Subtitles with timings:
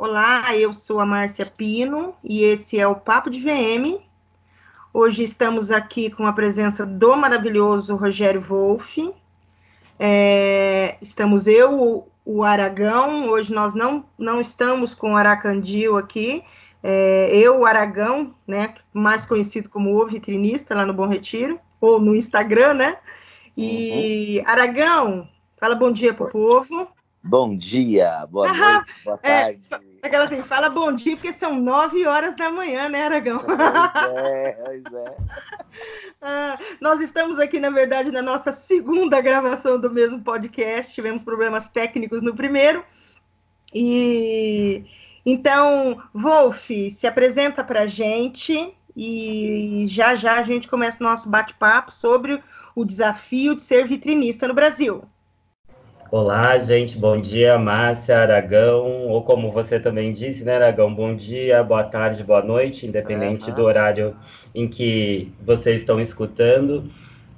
[0.00, 3.98] Olá, eu sou a Márcia Pino e esse é o Papo de VM.
[4.94, 9.12] Hoje estamos aqui com a presença do maravilhoso Rogério Wolff.
[9.98, 13.28] É, estamos eu, o Aragão.
[13.28, 16.44] Hoje nós não, não estamos com o Aracandil aqui.
[16.80, 21.98] É, eu, o Aragão, né, mais conhecido como o vitrinista lá no Bom Retiro, ou
[21.98, 22.98] no Instagram, né?
[23.56, 24.48] E uhum.
[24.48, 26.86] Aragão, fala bom dia pro povo.
[27.22, 29.60] Bom dia, boa noite, boa é, tarde.
[29.72, 33.42] É, aquela assim, fala bom dia, porque são nove horas da manhã, né, Aragão?
[33.44, 33.58] Pois
[34.24, 35.16] é, pois é.
[36.20, 40.92] Ah, nós estamos aqui, na verdade, na nossa segunda gravação do mesmo podcast.
[40.92, 42.84] Tivemos problemas técnicos no primeiro.
[43.72, 44.84] E
[45.24, 51.28] então, Wolf, se apresenta para a gente e já já a gente começa o nosso
[51.28, 52.42] bate-papo sobre
[52.74, 55.04] o desafio de ser vitrinista no Brasil.
[56.10, 61.62] Olá, gente, bom dia, Márcia, Aragão, ou como você também disse, né, Aragão, bom dia,
[61.62, 63.54] boa tarde, boa noite, independente uhum.
[63.54, 64.16] do horário
[64.54, 66.90] em que vocês estão escutando.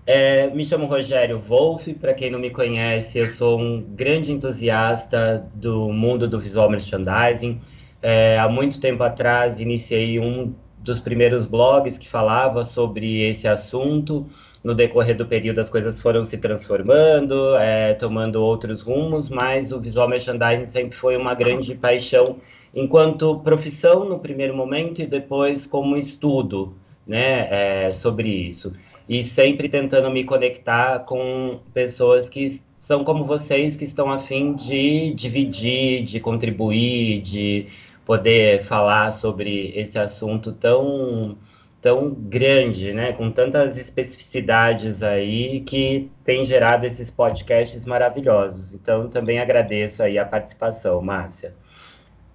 [0.06, 5.44] É, me chamo Rogério Wolff, para quem não me conhece, eu sou um grande entusiasta
[5.52, 7.60] do mundo do visual merchandising.
[8.00, 14.28] É, há muito tempo atrás, iniciei um dos primeiros blogs que falava sobre esse assunto
[14.62, 19.80] no decorrer do período as coisas foram se transformando, é, tomando outros rumos, mas o
[19.80, 22.36] visual merchandising sempre foi uma grande paixão
[22.74, 26.74] enquanto profissão no primeiro momento e depois como estudo,
[27.06, 28.72] né, é, sobre isso.
[29.08, 34.54] E sempre tentando me conectar com pessoas que são como vocês, que estão a fim
[34.54, 37.66] de dividir, de contribuir, de
[38.04, 41.36] poder falar sobre esse assunto tão
[41.80, 48.74] tão grande, né, com tantas especificidades aí que tem gerado esses podcasts maravilhosos.
[48.74, 51.54] Então, também agradeço aí a participação, Márcia.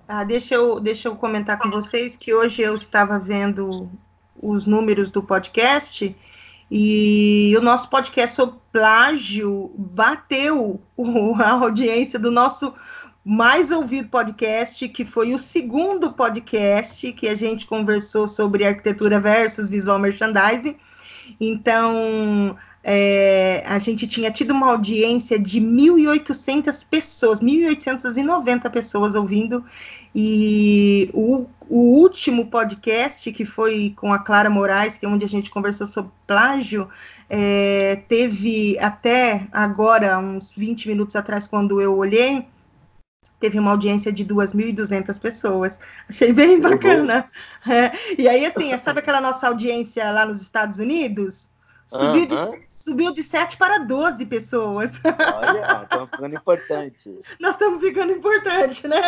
[0.07, 3.89] Ah, deixa eu, deixa eu comentar com vocês que hoje eu estava vendo
[4.41, 6.15] os números do podcast
[6.69, 10.81] e o nosso podcast sobre plágio bateu
[11.37, 12.73] a audiência do nosso
[13.25, 19.67] mais ouvido podcast, que foi o segundo podcast que a gente conversou sobre arquitetura versus
[19.67, 20.75] visual merchandising.
[21.41, 29.65] Então, é, a gente tinha tido uma audiência de 1.800 pessoas, 1.890 pessoas ouvindo,
[30.13, 35.27] e o, o, último podcast, que foi com a Clara Moraes, que é onde a
[35.27, 36.87] gente conversou sobre plágio,
[37.27, 42.45] é, teve até agora, uns 20 minutos atrás, quando eu olhei,
[43.45, 45.79] teve uma audiência de 2.200 pessoas.
[46.09, 47.29] Achei bem bacana.
[47.67, 47.91] É.
[48.17, 51.51] E aí, assim, sabe aquela nossa audiência lá nos Estados Unidos?
[51.85, 52.35] Subiu, de,
[52.71, 54.99] subiu de 7 para 12 pessoas.
[55.05, 57.19] Olha, estamos ficando importante.
[57.39, 59.01] Nós estamos ficando importante, né?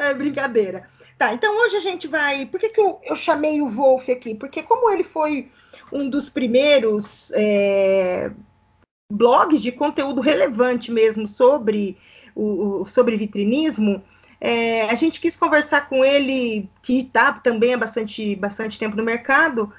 [0.00, 0.88] É brincadeira.
[1.16, 2.46] Tá, então hoje a gente vai.
[2.46, 4.34] Por que, que eu, eu chamei o Wolf aqui?
[4.34, 5.48] Porque, como ele foi
[5.92, 8.32] um dos primeiros é,
[9.12, 11.96] blogs de conteúdo relevante mesmo sobre
[12.34, 14.02] o, o sobre vitrinismo,
[14.40, 19.04] é, a gente quis conversar com ele, que está também há bastante, bastante tempo no
[19.04, 19.70] mercado,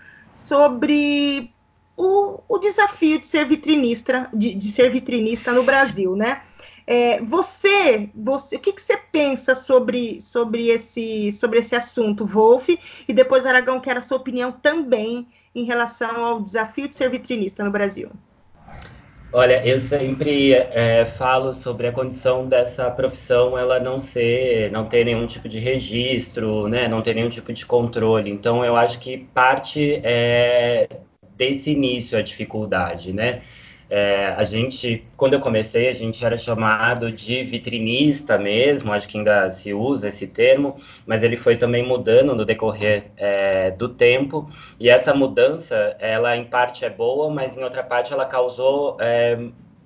[0.46, 1.52] sobre
[1.98, 6.42] o, o desafio de ser vitrinista, de, de, ser vitrinista no Brasil, né?
[6.86, 12.70] É, você, você, o que, que, você pensa sobre, sobre, esse, sobre esse assunto, Wolf?
[13.08, 17.64] E depois, Aragão, quero a sua opinião também em relação ao desafio de ser vitrinista
[17.64, 18.12] no Brasil.
[19.34, 25.06] Olha, eu sempre é, falo sobre a condição dessa profissão ela não ser, não ter
[25.06, 28.30] nenhum tipo de registro, né, não ter nenhum tipo de controle.
[28.30, 30.86] Então, eu acho que parte é,
[31.38, 33.42] desse início a dificuldade, né?
[33.94, 39.18] É, a gente, quando eu comecei, a gente era chamado de vitrinista mesmo, acho que
[39.18, 44.50] ainda se usa esse termo, mas ele foi também mudando no decorrer é, do tempo,
[44.80, 49.38] e essa mudança, ela em parte é boa, mas em outra parte ela causou é,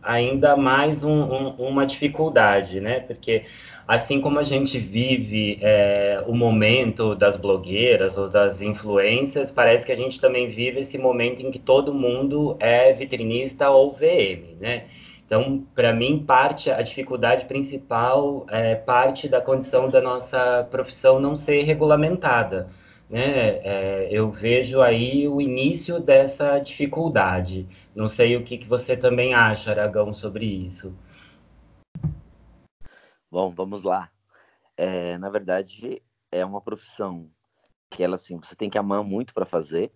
[0.04, 3.00] ainda mais um, um, uma dificuldade, né?
[3.00, 3.46] Porque
[3.88, 9.92] assim como a gente vive é, o momento das blogueiras ou das influências, parece que
[9.92, 14.86] a gente também vive esse momento em que todo mundo é vitrinista ou VM, né?
[15.26, 21.36] Então, para mim, parte a dificuldade principal é parte da condição da nossa profissão não
[21.36, 22.70] ser regulamentada.
[23.10, 23.60] Né?
[23.64, 27.66] É, eu vejo aí o início dessa dificuldade.
[27.96, 30.94] Não sei o que, que você também acha, Aragão, sobre isso.
[33.36, 34.10] Bom, vamos lá.
[34.78, 36.02] É, na verdade,
[36.32, 37.30] é uma profissão
[37.90, 39.92] que ela assim, você tem que amar muito para fazer,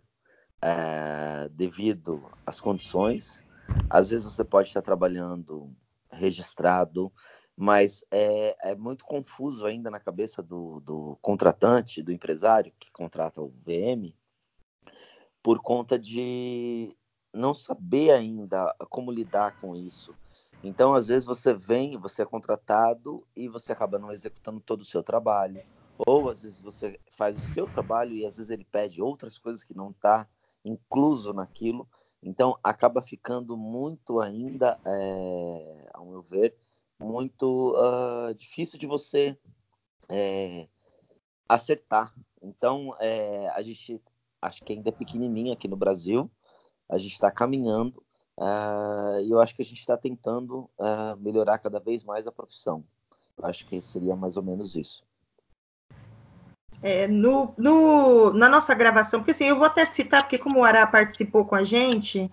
[0.61, 3.41] é, devido às condições.
[3.89, 5.73] Às vezes você pode estar trabalhando
[6.11, 7.09] registrado,
[7.55, 13.41] mas é, é muito confuso ainda na cabeça do, do contratante, do empresário que contrata
[13.41, 14.13] o VM,
[15.41, 16.93] por conta de
[17.33, 20.13] não saber ainda como lidar com isso.
[20.63, 24.85] Então, às vezes, você vem, você é contratado e você acaba não executando todo o
[24.85, 25.61] seu trabalho.
[25.97, 29.63] Ou, às vezes, você faz o seu trabalho e, às vezes, ele pede outras coisas
[29.63, 30.27] que não está
[30.63, 31.87] incluso naquilo.
[32.21, 36.55] Então, acaba ficando muito ainda, é, ao meu ver,
[36.99, 39.37] muito uh, difícil de você
[40.09, 40.67] é,
[41.47, 42.13] acertar.
[42.41, 44.01] Então, é, a gente
[44.41, 46.29] acho que ainda é pequenininho aqui no Brasil,
[46.89, 48.03] a gente está caminhando
[48.39, 52.31] uh, e eu acho que a gente está tentando uh, melhorar cada vez mais a
[52.31, 52.83] profissão.
[53.37, 55.03] Eu acho que seria mais ou menos isso.
[56.81, 60.63] É, no, no, na nossa gravação, porque assim, eu vou até citar, porque como o
[60.63, 62.31] Ará participou com a gente,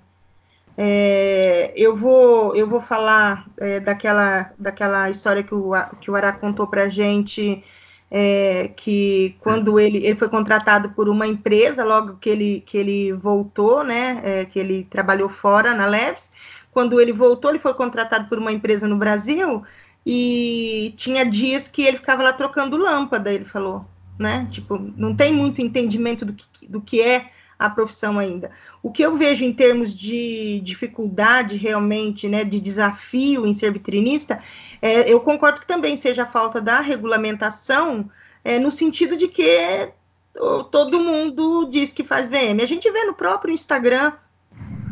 [0.78, 6.32] é, eu, vou, eu vou falar é, daquela, daquela história que o, que o Ará
[6.32, 7.64] contou para a gente,
[8.10, 13.12] é, que quando ele, ele foi contratado por uma empresa, logo que ele, que ele
[13.12, 16.30] voltou, né, é, que ele trabalhou fora na Leves,
[16.70, 19.64] quando ele voltou, ele foi contratado por uma empresa no Brasil
[20.04, 23.84] e tinha dias que ele ficava lá trocando lâmpada, ele falou,
[24.18, 28.50] né, tipo, não tem muito entendimento do que, do que é a profissão ainda.
[28.82, 34.42] O que eu vejo em termos de dificuldade realmente, né, de desafio em ser vitrinista,
[34.80, 38.10] é, eu concordo que também seja a falta da regulamentação,
[38.44, 39.90] é, no sentido de que
[40.70, 42.60] todo mundo diz que faz VM.
[42.62, 44.12] A gente vê no próprio Instagram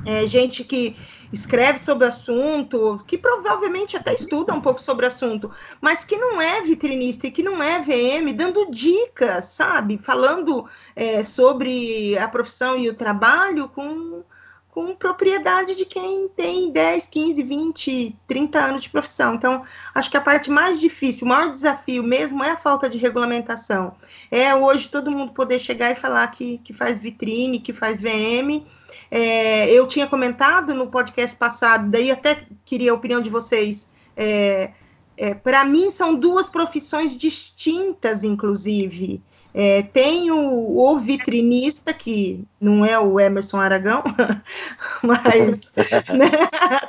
[0.07, 0.97] é, gente que
[1.35, 5.51] escreve sobre o assunto, que provavelmente até estuda um pouco sobre o assunto,
[5.81, 9.99] mas que não é vitrinista e que não é VM, dando dicas, sabe?
[9.99, 10.65] Falando
[10.95, 14.23] é, sobre a profissão e o trabalho com,
[14.71, 19.35] com propriedade de quem tem 10, 15, 20, 30 anos de profissão.
[19.35, 22.97] Então, acho que a parte mais difícil, o maior desafio mesmo é a falta de
[22.97, 23.97] regulamentação.
[24.31, 28.65] É hoje todo mundo poder chegar e falar que, que faz vitrine, que faz VM
[29.11, 33.89] é, eu tinha comentado no podcast passado, daí até queria a opinião de vocês.
[34.17, 34.71] É,
[35.17, 39.23] é, Para mim, são duas profissões distintas, inclusive.
[39.57, 44.03] É, tem o, o, vitrinista, que não é o Emerson Aragão,
[45.01, 45.73] mas
[46.13, 46.29] né,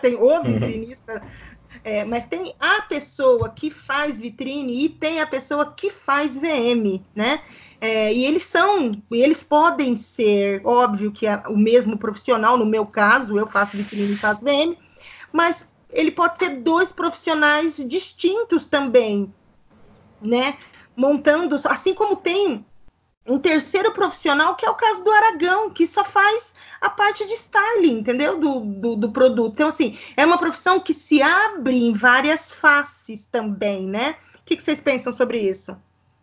[0.01, 1.21] tem o vitrinista,
[1.83, 6.99] é, mas tem a pessoa que faz vitrine e tem a pessoa que faz VM,
[7.13, 7.41] né?
[7.79, 12.85] É, e eles são, eles podem ser, óbvio que é o mesmo profissional, no meu
[12.85, 14.77] caso, eu faço vitrine e faço VM,
[15.31, 19.33] mas ele pode ser dois profissionais distintos também,
[20.21, 20.57] né?
[20.95, 22.65] Montando, assim como tem
[23.27, 27.33] um terceiro profissional, que é o caso do Aragão, que só faz a parte de
[27.33, 28.39] styling, entendeu?
[28.39, 29.53] Do, do, do, produto.
[29.53, 34.15] Então, assim, é uma profissão que se abre em várias faces também, né?
[34.35, 35.75] O que, que vocês pensam sobre isso?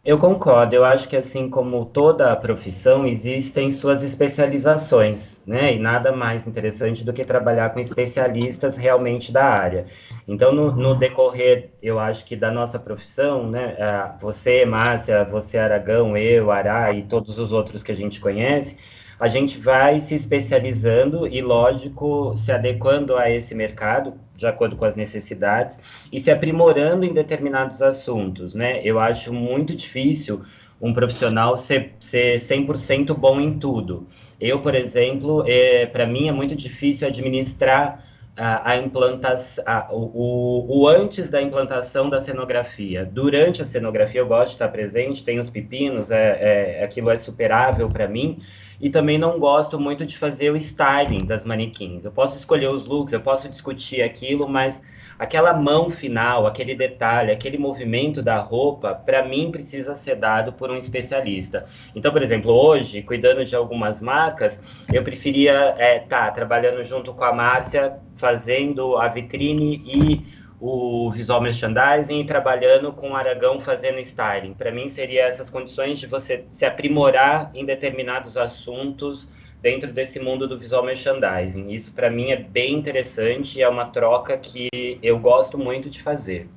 [0.05, 5.75] Eu concordo, eu acho que assim como toda profissão, existem suas especializações, né?
[5.75, 9.87] E nada mais interessante do que trabalhar com especialistas realmente da área.
[10.27, 13.77] Então, no, no decorrer, eu acho que da nossa profissão, né?
[14.21, 18.77] Você, Márcia, você, Aragão, eu, Ará e todos os outros que a gente conhece,
[19.23, 24.85] a gente vai se especializando e, lógico, se adequando a esse mercado, de acordo com
[24.85, 25.79] as necessidades,
[26.11, 28.81] e se aprimorando em determinados assuntos, né?
[28.83, 30.43] Eu acho muito difícil
[30.81, 34.09] um profissional ser, ser 100% bom em tudo.
[34.41, 38.05] Eu, por exemplo, é, para mim é muito difícil administrar
[38.37, 43.05] a, a implantação, o, o, antes da implantação da cenografia.
[43.05, 47.17] Durante a cenografia eu gosto de estar presente, tem os pepinos, é, é aquilo é
[47.17, 48.41] superável para mim,
[48.83, 52.05] e também não gosto muito de fazer o styling das manequins.
[52.05, 54.83] Eu posso escolher os looks, eu posso discutir aquilo, mas
[55.17, 60.69] aquela mão final, aquele detalhe, aquele movimento da roupa, para mim precisa ser dado por
[60.69, 61.65] um especialista.
[61.95, 64.61] Então, por exemplo, hoje, cuidando de algumas marcas,
[64.93, 71.11] eu preferia estar é, tá, trabalhando junto com a Márcia, fazendo a vitrine e o
[71.11, 74.55] visual merchandising e trabalhando com o Aragão fazendo styling.
[74.55, 79.29] Para mim, seria essas condições de você se aprimorar em determinados assuntos
[79.61, 81.69] dentro desse mundo do visual merchandising.
[81.71, 84.69] Isso, para mim, é bem interessante e é uma troca que
[85.03, 86.49] eu gosto muito de fazer.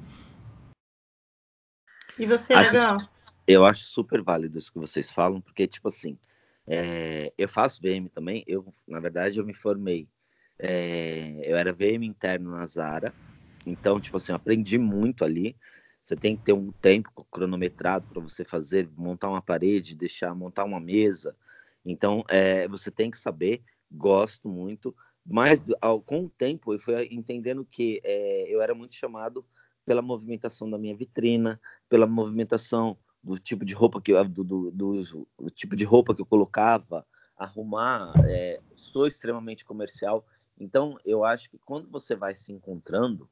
[2.19, 2.97] E você, Aragão?
[3.47, 6.15] Eu acho super válido isso que vocês falam, porque, tipo assim,
[6.67, 8.43] é, eu faço VM também.
[8.45, 10.07] Eu, na verdade, eu me formei.
[10.59, 13.11] É, eu era VM interno na Zara,
[13.65, 15.55] então, tipo assim, aprendi muito ali.
[16.03, 20.63] Você tem que ter um tempo cronometrado para você fazer, montar uma parede, deixar montar
[20.63, 21.35] uma mesa.
[21.83, 23.63] Então, é, você tem que saber.
[23.91, 24.95] Gosto muito,
[25.25, 29.45] mas ao, com o tempo eu fui entendendo que é, eu era muito chamado
[29.85, 34.71] pela movimentação da minha vitrina, pela movimentação do tipo de roupa que eu, do, do,
[34.71, 37.05] do, do tipo de roupa que eu colocava,
[37.37, 38.13] arrumar.
[38.27, 40.25] É, sou extremamente comercial,
[40.59, 43.29] então eu acho que quando você vai se encontrando,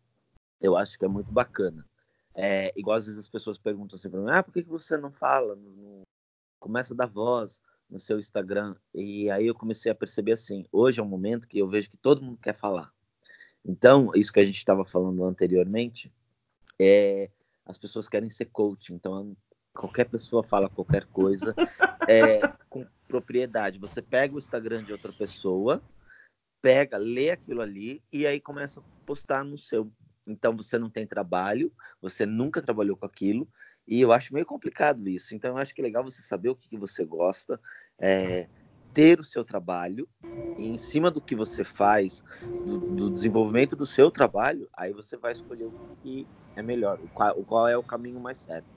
[0.63, 1.85] eu acho que é muito bacana.
[2.33, 4.97] É, igual às vezes as pessoas perguntam assim para mim, ah, por que, que você
[4.97, 5.55] não fala?
[6.59, 8.75] Começa a dar voz no seu Instagram.
[8.95, 11.97] E aí eu comecei a perceber assim, hoje é um momento que eu vejo que
[11.97, 12.91] todo mundo quer falar.
[13.63, 16.11] Então, isso que a gente estava falando anteriormente,
[16.79, 17.29] é,
[17.65, 18.93] as pessoas querem ser coach.
[18.93, 19.37] Então,
[19.73, 21.55] qualquer pessoa fala qualquer coisa
[22.07, 23.79] é, com propriedade.
[23.79, 25.81] Você pega o Instagram de outra pessoa,
[26.61, 29.91] pega, lê aquilo ali e aí começa a postar no seu.
[30.27, 33.47] Então você não tem trabalho, você nunca trabalhou com aquilo,
[33.87, 35.35] e eu acho meio complicado isso.
[35.35, 37.59] Então eu acho que é legal você saber o que, que você gosta,
[37.99, 38.47] é,
[38.93, 40.07] ter o seu trabalho,
[40.57, 42.21] e em cima do que você faz,
[42.65, 47.09] do, do, desenvolvimento do seu trabalho, aí você vai escolher o que é melhor, o
[47.09, 48.67] qual, o qual é o caminho mais certo.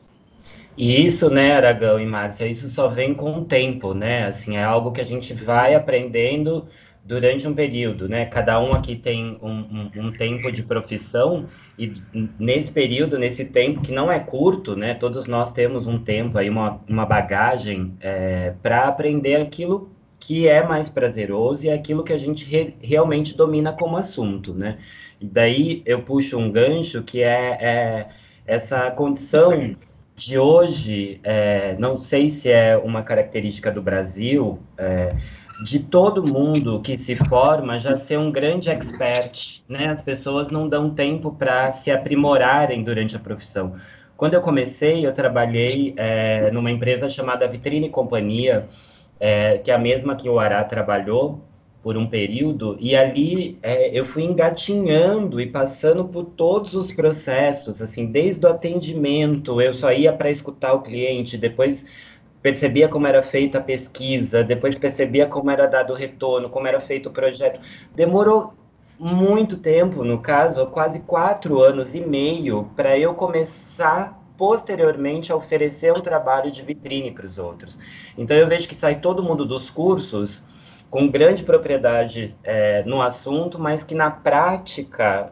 [0.76, 4.26] E isso, né, Aragão e Márcia, isso só vem com o tempo, né?
[4.26, 6.69] Assim, é algo que a gente vai aprendendo
[7.06, 8.26] durante um período, né?
[8.26, 11.46] Cada um aqui tem um, um, um, tempo de profissão
[11.78, 12.02] e
[12.38, 14.94] nesse período, nesse tempo que não é curto, né?
[14.94, 20.66] Todos nós temos um tempo aí, uma, uma bagagem é, para aprender aquilo que é
[20.66, 24.78] mais prazeroso e aquilo que a gente re, realmente domina como assunto, né?
[25.20, 28.08] E daí eu puxo um gancho que é, é
[28.46, 29.76] essa condição
[30.16, 35.14] de hoje, é, não sei se é uma característica do Brasil, é,
[35.62, 39.88] de todo mundo que se forma já ser um grande expert, né?
[39.88, 43.75] As pessoas não dão tempo para se aprimorarem durante a profissão.
[44.16, 48.68] Quando eu comecei, eu trabalhei é, numa empresa chamada Vitrine Companhia,
[49.20, 51.40] é, que é a mesma que o Ará trabalhou
[51.82, 57.80] por um período, e ali é, eu fui engatinhando e passando por todos os processos,
[57.80, 61.86] assim, desde o atendimento, eu só ia para escutar o cliente, depois
[62.43, 66.81] percebia como era feita a pesquisa, depois percebia como era dado o retorno, como era
[66.81, 67.61] feito o projeto.
[67.95, 68.55] Demorou
[68.99, 75.93] muito tempo, no caso, quase quatro anos e meio, para eu começar posteriormente a oferecer
[75.93, 77.78] um trabalho de vitrine para os outros.
[78.16, 80.45] Então eu vejo que sai todo mundo dos cursos
[80.90, 85.31] com grande propriedade é, no assunto, mas que na prática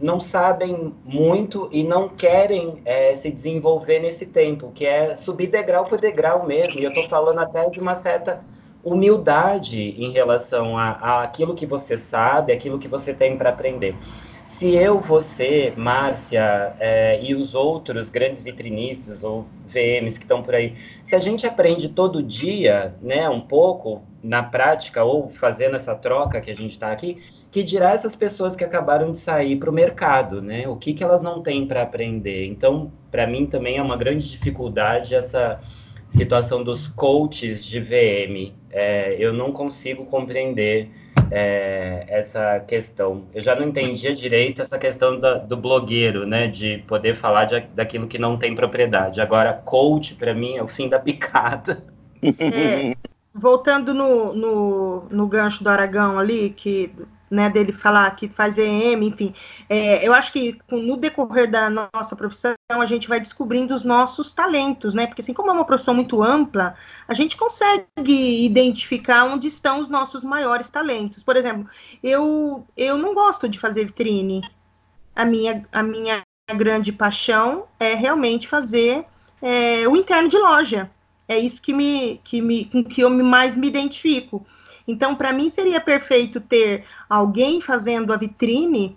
[0.00, 5.86] não sabem muito e não querem é, se desenvolver nesse tempo, que é subir degrau
[5.86, 6.78] por degrau mesmo.
[6.78, 8.44] E eu estou falando até de uma certa
[8.84, 13.96] humildade em relação a, a aquilo que você sabe, aquilo que você tem para aprender.
[14.62, 20.54] Se eu, você, Márcia é, e os outros grandes vitrinistas ou VMs que estão por
[20.54, 25.96] aí, se a gente aprende todo dia, né, um pouco na prática ou fazendo essa
[25.96, 29.68] troca que a gente está aqui, que dirá essas pessoas que acabaram de sair para
[29.68, 30.68] o mercado, né?
[30.68, 32.46] O que, que elas não têm para aprender?
[32.46, 35.60] Então, para mim também é uma grande dificuldade essa
[36.08, 38.54] situação dos coaches de VM.
[38.70, 40.88] É, eu não consigo compreender
[41.30, 43.24] é, essa questão.
[43.34, 46.46] Eu já não entendia direito essa questão da, do blogueiro, né?
[46.46, 49.20] De poder falar de, daquilo que não tem propriedade.
[49.20, 51.84] Agora, coach, para mim, é o fim da picada.
[52.38, 52.94] É,
[53.34, 56.92] voltando no, no, no gancho do Aragão ali, que
[57.32, 59.34] né, dele falar que faz VM, enfim.
[59.68, 64.32] É, eu acho que no decorrer da nossa profissão, a gente vai descobrindo os nossos
[64.32, 65.06] talentos, né?
[65.06, 66.74] Porque assim, como é uma profissão muito ampla,
[67.08, 71.22] a gente consegue identificar onde estão os nossos maiores talentos.
[71.22, 71.66] Por exemplo,
[72.02, 74.42] eu, eu não gosto de fazer vitrine.
[75.16, 76.22] A minha, a minha
[76.54, 79.06] grande paixão é realmente fazer
[79.40, 80.90] é, o interno de loja.
[81.26, 84.44] É isso que me, que me, com que eu mais me identifico.
[84.86, 88.96] Então, para mim, seria perfeito ter alguém fazendo a vitrine,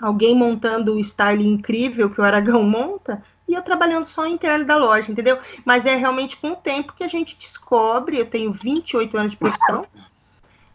[0.00, 4.76] alguém montando o style incrível que o Aragão monta, e eu trabalhando só interno da
[4.76, 5.38] loja, entendeu?
[5.64, 8.18] Mas é realmente com o tempo que a gente descobre.
[8.18, 9.84] Eu tenho 28 anos de profissão.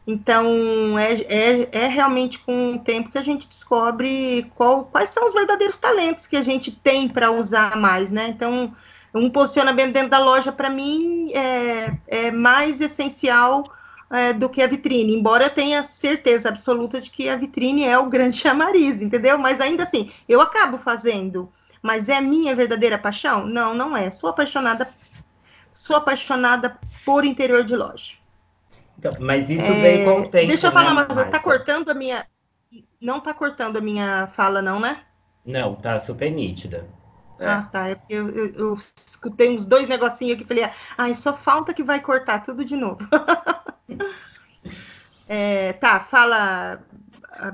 [0.06, 5.26] Então, é, é, é realmente com o tempo que a gente descobre qual, quais são
[5.26, 8.28] os verdadeiros talentos que a gente tem para usar mais, né?
[8.30, 8.74] Então,
[9.14, 13.64] um posicionamento dentro da loja, para mim, é, é mais essencial
[14.10, 17.98] é, do que a vitrine, embora eu tenha certeza absoluta de que a vitrine é
[17.98, 19.38] o grande chamariz, entendeu?
[19.38, 21.50] Mas ainda assim, eu acabo fazendo.
[21.82, 23.46] Mas é minha verdadeira paixão?
[23.46, 24.10] Não, não é.
[24.10, 24.90] Sou apaixonada,
[25.74, 28.16] sou apaixonada por interior de loja.
[28.98, 30.48] Então, mas isso é, veio com o tempo.
[30.48, 32.26] Deixa eu falar né, uma coisa, tá cortando a minha.
[33.00, 35.02] Não tá cortando a minha fala, não, né?
[35.46, 36.88] Não, tá super nítida.
[37.40, 37.48] É.
[37.48, 37.88] Ah, tá.
[37.88, 41.74] É porque eu, eu, eu, escutei uns dois negocinhos aqui e falei, ai, só falta
[41.74, 43.08] que vai cortar tudo de novo.
[45.28, 46.80] é, tá, fala,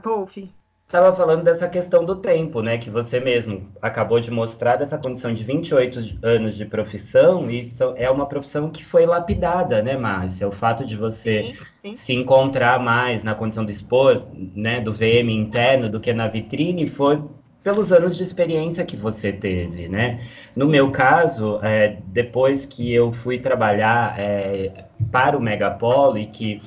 [0.03, 0.37] Wolf.
[0.85, 2.77] estava falando dessa questão do tempo, né?
[2.77, 8.09] Que você mesmo acabou de mostrar dessa condição de 28 anos de profissão, e é
[8.09, 10.47] uma profissão que foi lapidada, né, Márcia?
[10.47, 11.95] O fato de você sim, sim.
[11.95, 16.89] se encontrar mais na condição de expor, né, do VM interno do que na vitrine
[16.89, 17.21] foi
[17.63, 20.19] pelos anos de experiência que você teve, né?
[20.55, 26.61] No meu caso, é, depois que eu fui trabalhar é, para o Megapolo e que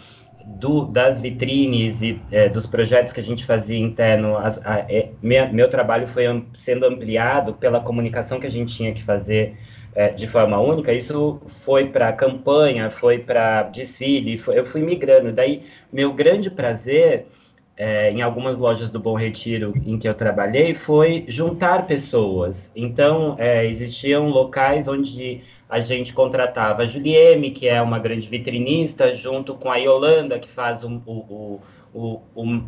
[0.46, 5.10] do, das vitrines e é, dos projetos que a gente fazia interno, as, a, é,
[5.20, 9.56] minha, meu trabalho foi am, sendo ampliado pela comunicação que a gente tinha que fazer
[9.94, 10.92] é, de forma única.
[10.92, 15.32] Isso foi para campanha, foi para desfile, foi, eu fui migrando.
[15.32, 17.26] Daí, meu grande prazer
[17.76, 22.70] é, em algumas lojas do Bom Retiro em que eu trabalhei foi juntar pessoas.
[22.74, 29.12] Então, é, existiam locais onde a gente contratava a Julieme, que é uma grande vitrinista,
[29.14, 31.60] junto com a Yolanda, que faz o, o,
[31.92, 32.62] o, o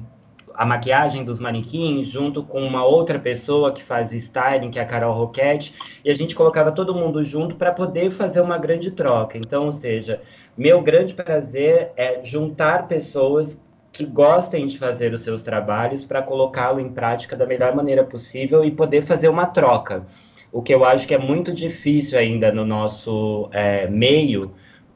[0.59, 4.87] a maquiagem dos manequins, junto com uma outra pessoa que faz styling, que é a
[4.87, 5.73] Carol Roquette,
[6.05, 9.39] e a gente colocava todo mundo junto para poder fazer uma grande troca.
[9.39, 10.21] Então, ou seja,
[10.57, 13.57] meu grande prazer é juntar pessoas
[13.99, 18.65] que gostem de fazer os seus trabalhos para colocá-lo em prática da melhor maneira possível
[18.65, 20.07] e poder fazer uma troca
[20.51, 24.41] o que eu acho que é muito difícil ainda no nosso é, meio,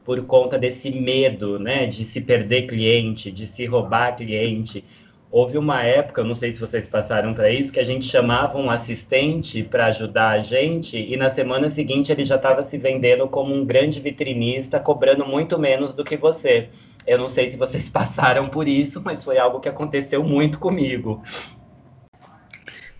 [0.03, 4.83] por conta desse medo, né, de se perder cliente, de se roubar cliente.
[5.31, 8.69] Houve uma época, não sei se vocês passaram para isso, que a gente chamava um
[8.69, 13.53] assistente para ajudar a gente e na semana seguinte ele já estava se vendendo como
[13.53, 16.69] um grande vitrinista, cobrando muito menos do que você.
[17.05, 21.23] Eu não sei se vocês passaram por isso, mas foi algo que aconteceu muito comigo.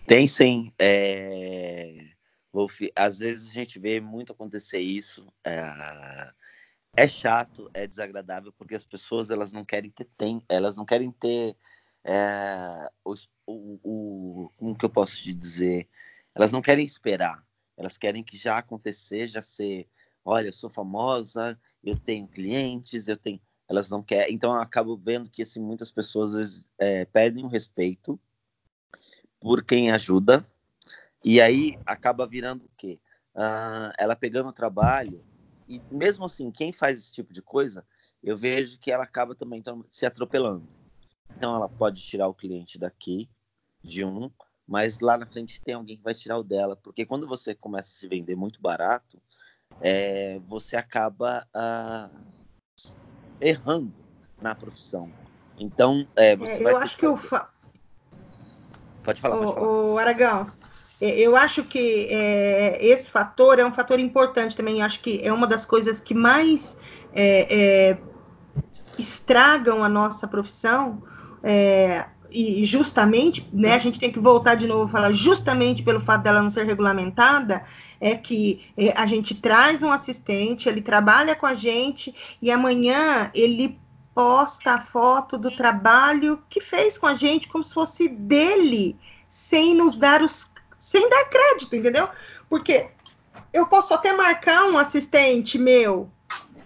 [0.06, 0.72] Tem sim.
[0.78, 2.08] É...
[2.52, 5.28] Wolf, às vezes a gente vê muito acontecer isso.
[5.44, 6.32] É,
[6.96, 11.12] é chato, é desagradável, porque as pessoas elas não querem ter tempo, elas não querem
[11.12, 11.56] ter
[12.04, 13.16] é, o,
[13.48, 15.88] o, o, como que eu posso te dizer?
[16.36, 17.44] Elas não querem esperar,
[17.78, 19.88] elas querem que já acontecer, já ser,
[20.24, 24.34] olha, eu sou famosa, eu tenho clientes, eu tenho, elas não querem.
[24.34, 28.20] Então eu acabo vendo que assim muitas pessoas é, perdem o respeito
[29.40, 30.46] por quem ajuda
[31.24, 33.00] e aí acaba virando o quê?
[33.34, 35.24] Uh, ela pegando o trabalho,
[35.68, 37.86] e mesmo assim, quem faz esse tipo de coisa,
[38.22, 40.68] eu vejo que ela acaba também então, se atropelando.
[41.36, 43.30] Então ela pode tirar o cliente daqui,
[43.82, 44.30] de um,
[44.68, 47.90] mas lá na frente tem alguém que vai tirar o dela, porque quando você começa
[47.90, 49.22] a se vender muito barato,
[49.80, 52.26] é, você acaba uh,
[53.40, 53.94] errando
[54.42, 55.10] na profissão.
[55.60, 56.74] Então, é, você é, vai.
[56.74, 57.16] Eu acho que, que o.
[57.16, 57.48] Fa...
[59.04, 59.68] Pode falar, o, pode falar.
[59.68, 60.52] O Aragão,
[61.02, 64.82] é, eu acho que é, esse fator é um fator importante também.
[64.82, 66.78] Acho que é uma das coisas que mais
[67.14, 67.48] é,
[67.92, 67.98] é,
[68.98, 71.04] estragam a nossa profissão.
[72.34, 76.24] E justamente, né, a gente tem que voltar de novo a falar, justamente pelo fato
[76.24, 77.64] dela não ser regulamentada,
[78.02, 83.30] é que é, a gente traz um assistente, ele trabalha com a gente e amanhã
[83.36, 83.80] ele
[84.16, 89.76] posta a foto do trabalho que fez com a gente como se fosse dele, sem
[89.76, 92.10] nos dar os sem dar crédito, entendeu?
[92.50, 92.88] Porque
[93.54, 96.12] eu posso até marcar um assistente meu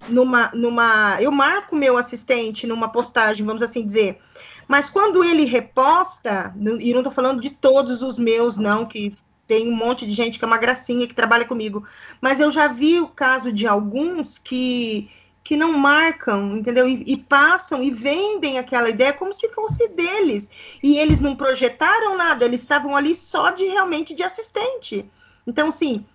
[0.09, 1.21] numa, numa.
[1.21, 4.19] Eu marco meu assistente numa postagem, vamos assim dizer.
[4.67, 9.15] Mas quando ele reposta, e não estou falando de todos os meus, não, que
[9.47, 11.85] tem um monte de gente que é uma gracinha que trabalha comigo.
[12.19, 15.09] Mas eu já vi o caso de alguns que
[15.47, 16.89] que não marcam, entendeu?
[16.89, 20.49] E, e, passam e vendem aquela ideia como se fosse deles.
[20.83, 25.09] E eles não projetaram nada, eles estavam ali só de realmente de assistente.
[25.47, 26.05] Então, sim.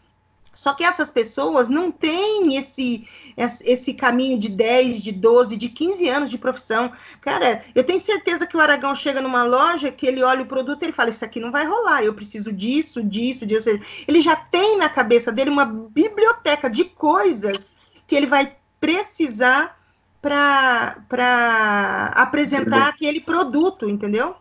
[0.54, 6.08] Só que essas pessoas não têm esse, esse caminho de 10, de 12, de 15
[6.08, 6.92] anos de profissão.
[7.20, 10.82] Cara, eu tenho certeza que o Aragão chega numa loja, que ele olha o produto
[10.82, 13.70] e ele fala: Isso aqui não vai rolar, eu preciso disso, disso, disso.
[14.06, 17.74] Ele já tem na cabeça dele uma biblioteca de coisas
[18.06, 19.80] que ele vai precisar
[20.20, 22.90] para apresentar sim.
[22.90, 24.36] aquele produto, entendeu?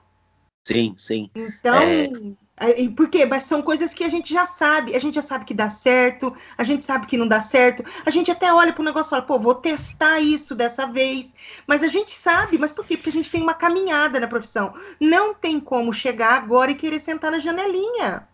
[0.64, 1.30] Sim, sim.
[1.34, 2.08] Então, é...
[2.96, 3.26] Por quê?
[3.26, 4.96] Mas são coisas que a gente já sabe.
[4.96, 7.84] A gente já sabe que dá certo, a gente sabe que não dá certo.
[8.06, 11.34] A gente até olha para o negócio e fala, pô, vou testar isso dessa vez.
[11.66, 12.98] Mas a gente sabe, mas por quê?
[12.98, 14.74] Porque a gente tem uma caminhada na profissão.
[15.00, 18.28] Não tem como chegar agora e querer sentar na janelinha.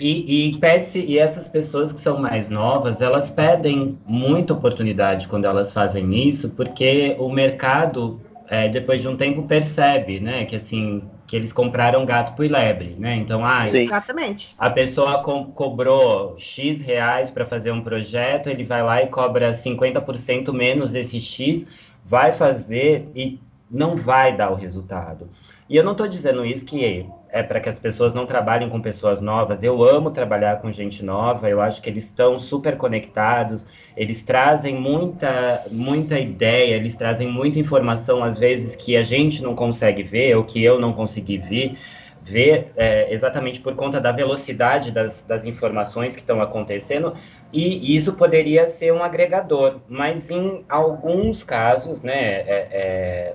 [0.00, 5.44] E, e pede e essas pessoas que são mais novas, elas pedem muita oportunidade quando
[5.44, 11.02] elas fazem isso, porque o mercado, é, depois de um tempo, percebe, né, que assim,
[11.30, 13.14] que eles compraram gato por lebre, né?
[13.14, 14.52] Então, ah, Exatamente.
[14.58, 19.52] a pessoa co cobrou X reais para fazer um projeto, ele vai lá e cobra
[19.52, 21.64] 50% menos esse X,
[22.04, 23.38] vai fazer e
[23.70, 25.30] não vai dar o resultado.
[25.68, 28.80] E eu não estou dizendo isso que é para que as pessoas não trabalhem com
[28.80, 29.62] pessoas novas.
[29.62, 33.64] Eu amo trabalhar com gente nova, eu acho que eles estão super conectados,
[33.96, 39.54] eles trazem muita, muita ideia, eles trazem muita informação, às vezes, que a gente não
[39.54, 41.76] consegue ver, ou que eu não consegui ver,
[42.22, 47.14] ver é, exatamente por conta da velocidade das, das informações que estão acontecendo,
[47.52, 53.34] e isso poderia ser um agregador, mas em alguns casos, né, é, é,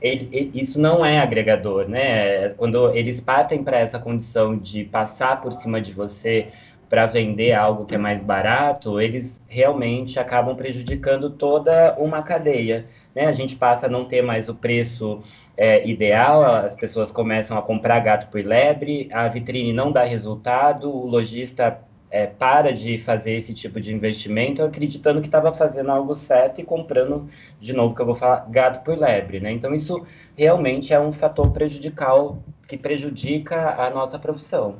[0.00, 2.50] ele, isso não é agregador, né?
[2.50, 6.48] Quando eles partem para essa condição de passar por cima de você
[6.88, 12.86] para vender algo que é mais barato, eles realmente acabam prejudicando toda uma cadeia.
[13.14, 13.26] Né?
[13.26, 15.20] A gente passa a não ter mais o preço
[15.56, 20.90] é, ideal, as pessoas começam a comprar gato por lebre, a vitrine não dá resultado,
[20.90, 21.78] o lojista
[22.10, 26.64] é, para de fazer esse tipo de investimento acreditando que estava fazendo algo certo e
[26.64, 27.28] comprando,
[27.60, 29.52] de novo, que eu vou falar, gato por lebre, né?
[29.52, 34.76] Então, isso realmente é um fator prejudicial que prejudica a nossa profissão.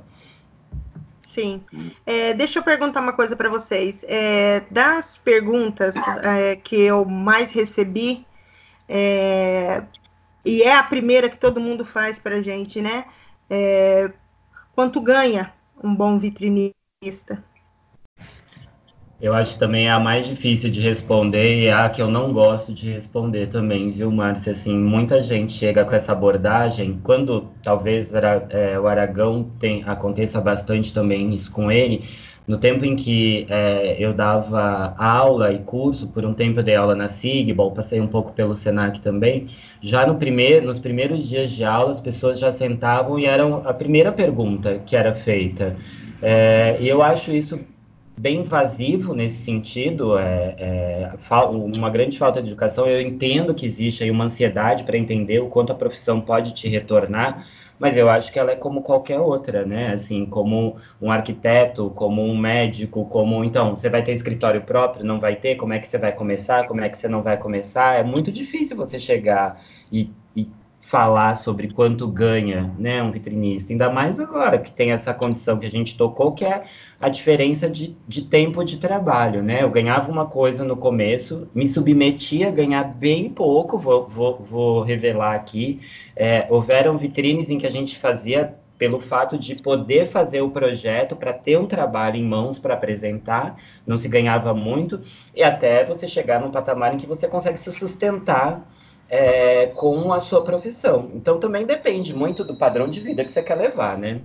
[1.23, 1.63] Sim.
[2.05, 4.05] É, deixa eu perguntar uma coisa para vocês.
[4.09, 8.27] É, das perguntas é, que eu mais recebi,
[8.89, 9.83] é,
[10.45, 13.05] e é a primeira que todo mundo faz para gente, né?
[13.51, 14.11] É,
[14.75, 16.78] quanto ganha um bom vitrinista?
[19.21, 22.33] Eu acho também é a mais difícil de responder e é a que eu não
[22.33, 24.53] gosto de responder também, viu, Márcia?
[24.53, 30.93] Assim, muita gente chega com essa abordagem, quando talvez é, o Aragão tem, aconteça bastante
[30.93, 32.05] também isso com ele,
[32.49, 36.75] no tempo em que é, eu dava aula e curso, por um tempo eu dei
[36.75, 39.49] aula na Sigbal, passei um pouco pelo Senac também,
[39.81, 43.73] já no primeiro, nos primeiros dias de aula as pessoas já sentavam e eram a
[43.73, 45.77] primeira pergunta que era feita.
[46.23, 47.59] É, e eu acho isso
[48.19, 51.13] bem invasivo nesse sentido, é, é,
[51.75, 52.87] uma grande falta de educação.
[52.87, 56.69] Eu entendo que existe aí uma ansiedade para entender o quanto a profissão pode te
[56.69, 57.47] retornar,
[57.79, 59.93] mas eu acho que ela é como qualquer outra, né?
[59.93, 65.21] Assim, como um arquiteto, como um médico, como então, você vai ter escritório próprio, não
[65.21, 68.01] vai ter, como é que você vai começar, como é que você não vai começar?
[68.01, 70.11] É muito difícil você chegar e,
[70.89, 75.67] falar sobre quanto ganha, né, um vitrinista, ainda mais agora que tem essa condição que
[75.67, 76.65] a gente tocou, que é
[76.99, 79.63] a diferença de, de tempo de trabalho, né?
[79.63, 84.81] Eu ganhava uma coisa no começo, me submetia a ganhar bem pouco, vou, vou, vou
[84.81, 85.79] revelar aqui.
[86.17, 91.15] É, houveram vitrines em que a gente fazia pelo fato de poder fazer o projeto
[91.15, 95.03] para ter um trabalho em mãos para apresentar, não se ganhava muito,
[95.35, 98.67] e até você chegar num patamar em que você consegue se sustentar
[99.09, 101.11] é, com a sua profissão.
[101.15, 104.23] Então também depende muito do padrão de vida que você quer levar, né?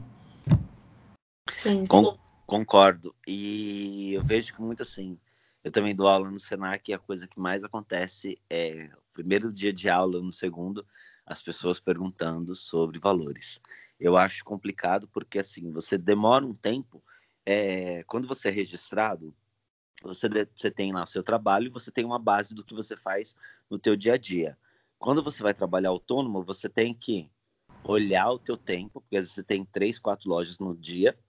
[1.49, 1.85] Sim.
[1.87, 3.15] Con concordo.
[3.25, 5.17] E eu vejo que muito assim.
[5.63, 9.51] Eu também dou aula no Senac e a coisa que mais acontece é o primeiro
[9.51, 10.85] dia de aula, no segundo,
[11.25, 13.61] as pessoas perguntando sobre valores.
[13.97, 17.01] Eu acho complicado porque assim você demora um tempo.
[17.45, 19.33] É, quando você é registrado,
[20.01, 23.37] você, você tem lá o seu trabalho, você tem uma base do que você faz
[23.69, 24.57] no teu dia a dia
[25.03, 27.29] quando você vai trabalhar autônomo, você tem que
[27.83, 31.19] olhar o teu tempo, porque às vezes você tem três, quatro lojas no dia,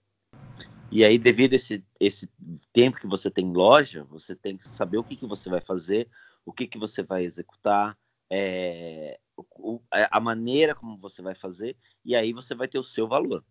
[0.89, 2.31] e aí devido a esse, esse
[2.71, 5.59] tempo que você tem em loja, você tem que saber o que, que você vai
[5.59, 6.09] fazer,
[6.45, 7.97] o que, que você vai executar,
[8.29, 13.09] é, o, a maneira como você vai fazer, e aí você vai ter o seu
[13.09, 13.43] valor.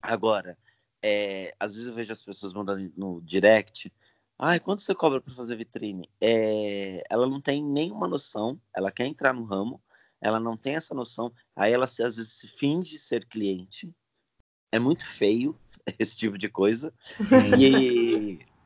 [0.00, 0.56] Agora,
[1.02, 3.92] é, às vezes eu vejo as pessoas mandando no direct,
[4.38, 6.10] Ai, quanto você cobra para fazer vitrine?
[6.20, 9.82] É, ela não tem nenhuma noção, ela quer entrar no ramo,
[10.20, 13.90] ela não tem essa noção, aí ela às vezes se finge ser cliente.
[14.70, 15.58] É muito feio
[15.98, 16.92] esse tipo de coisa.
[17.58, 18.38] E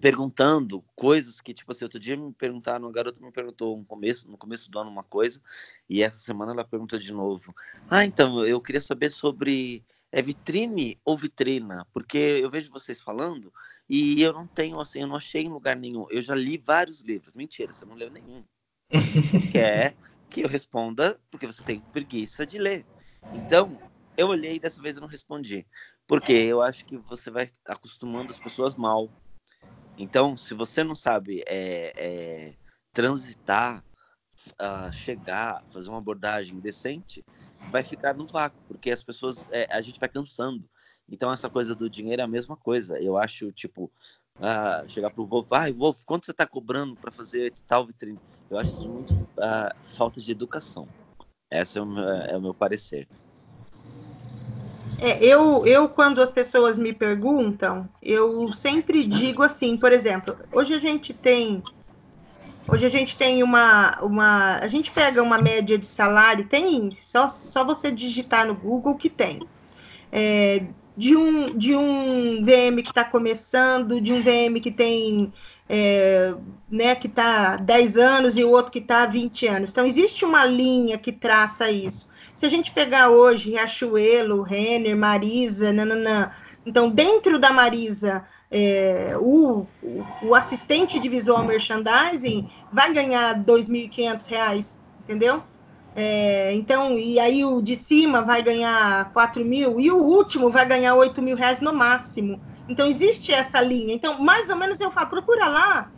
[0.00, 4.28] perguntando coisas que, tipo assim, outro dia me perguntaram, uma garota me perguntou no começo,
[4.30, 5.40] no começo do ano uma coisa,
[5.88, 7.54] e essa semana ela perguntou de novo.
[7.88, 11.84] Ah, então, eu queria saber sobre é vitrine ou vitrina?
[11.92, 13.52] Porque eu vejo vocês falando
[13.88, 16.06] e eu não tenho, assim, eu não achei em lugar nenhum.
[16.08, 17.34] Eu já li vários livros.
[17.34, 18.44] Mentira, você não leu nenhum.
[19.52, 19.96] Quer
[20.30, 22.86] que eu responda porque você tem preguiça de ler.
[23.32, 23.76] Então,
[24.16, 25.66] eu olhei e dessa vez eu não respondi.
[26.06, 29.10] Porque eu acho que você vai acostumando as pessoas mal.
[29.98, 32.54] Então, se você não sabe é, é,
[32.92, 33.84] transitar,
[34.62, 37.24] uh, chegar, fazer uma abordagem decente,
[37.70, 40.64] vai ficar no vácuo, porque as pessoas, é, a gente vai cansando.
[41.10, 42.98] Então, essa coisa do dinheiro é a mesma coisa.
[42.98, 43.90] Eu acho, tipo,
[44.38, 48.18] uh, chegar pro Wolf, vai, Wolf, quanto você está cobrando para fazer tal vitrine?
[48.50, 50.88] Eu acho isso muito uh, falta de educação.
[51.50, 53.06] Esse é o meu, é o meu parecer.
[54.98, 60.74] É, eu, eu, quando as pessoas me perguntam, eu sempre digo assim, por exemplo, hoje
[60.74, 61.62] a gente tem
[62.66, 64.56] Hoje a gente tem uma, uma.
[64.56, 69.10] A gente pega uma média de salário, tem só, só você digitar no Google que
[69.10, 69.46] tem.
[70.10, 70.64] É,
[70.96, 75.32] de, um, de um VM que está começando, de um VM que tem.
[75.68, 76.34] É,
[76.70, 79.70] né, que está 10 anos e o outro que está 20 anos.
[79.70, 82.06] Então, existe uma linha que traça isso.
[82.34, 86.30] Se a gente pegar hoje Riachuelo, Renner, Marisa, nananã,
[86.66, 88.24] então, dentro da Marisa,
[88.56, 89.66] é, o,
[90.22, 95.42] o, assistente de visual merchandising vai ganhar R$ 2.500, entendeu?
[95.96, 100.64] É, então, e aí o de cima vai ganhar 4 mil e o último vai
[100.64, 102.40] ganhar 8 mil reais no máximo.
[102.68, 103.92] Então, existe essa linha.
[103.92, 105.90] Então, mais ou menos eu falo, procura lá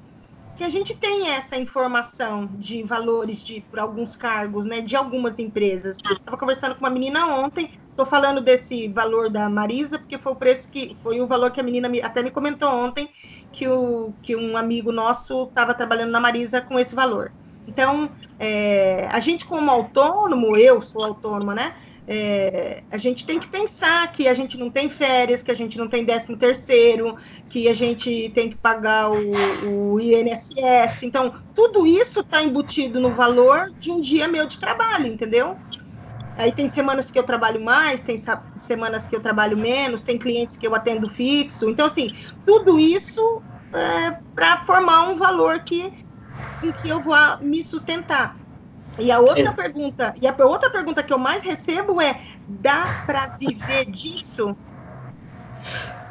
[0.56, 5.38] que a gente tem essa informação de valores de por alguns cargos, né, de algumas
[5.38, 5.98] empresas.
[5.98, 10.36] Estava conversando com uma menina ontem, estou falando desse valor da Marisa porque foi o
[10.36, 13.08] preço que foi o valor que a menina me, até me comentou ontem
[13.50, 17.32] que o que um amigo nosso estava trabalhando na Marisa com esse valor.
[17.66, 21.74] Então, é, a gente como autônomo, eu sou autônoma, né?
[22.08, 25.76] É, a gente tem que pensar que a gente não tem férias, que a gente
[25.76, 27.16] não tem décimo terceiro,
[27.48, 31.02] que a gente tem que pagar o, o INSS.
[31.02, 35.58] Então, tudo isso está embutido no valor de um dia meu de trabalho, entendeu?
[36.36, 38.16] Aí tem semanas que eu trabalho mais, tem
[38.56, 41.68] semanas que eu trabalho menos, tem clientes que eu atendo fixo.
[41.70, 42.08] Então, assim,
[42.44, 43.20] tudo isso
[43.72, 45.90] é para formar um valor que,
[46.62, 48.38] em que eu vou me sustentar.
[48.98, 53.34] E a outra pergunta, e a outra pergunta que eu mais recebo é: dá para
[53.38, 54.56] viver disso?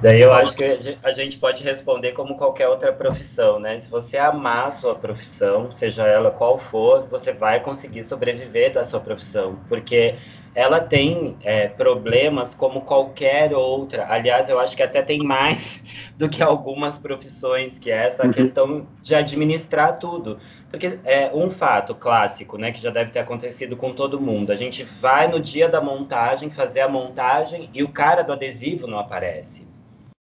[0.01, 3.79] Daí eu acho que a gente pode responder como qualquer outra profissão, né?
[3.79, 8.83] Se você amar a sua profissão, seja ela qual for, você vai conseguir sobreviver da
[8.83, 10.15] sua profissão, porque
[10.53, 14.07] ela tem é, problemas como qualquer outra.
[14.09, 15.83] Aliás, eu acho que até tem mais
[16.17, 18.31] do que algumas profissões, que é essa uhum.
[18.31, 20.39] questão de administrar tudo.
[20.69, 24.51] Porque é um fato clássico, né, que já deve ter acontecido com todo mundo.
[24.51, 28.87] A gente vai no dia da montagem fazer a montagem e o cara do adesivo
[28.87, 29.65] não aparece.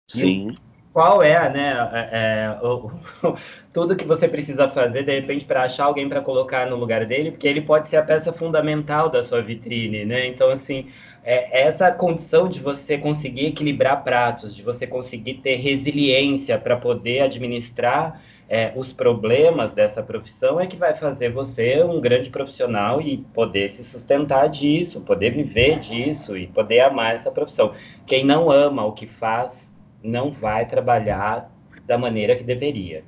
[0.08, 0.54] Sim
[0.98, 2.90] qual é, né, é, é, o,
[3.72, 7.30] tudo que você precisa fazer, de repente, para achar alguém para colocar no lugar dele,
[7.30, 10.26] porque ele pode ser a peça fundamental da sua vitrine, né?
[10.26, 10.86] Então, assim,
[11.22, 17.20] é, essa condição de você conseguir equilibrar pratos, de você conseguir ter resiliência para poder
[17.20, 23.18] administrar é, os problemas dessa profissão é que vai fazer você um grande profissional e
[23.34, 27.72] poder se sustentar disso, poder viver disso e poder amar essa profissão.
[28.04, 29.67] Quem não ama o que faz
[30.02, 31.50] não vai trabalhar
[31.86, 33.04] da maneira que deveria.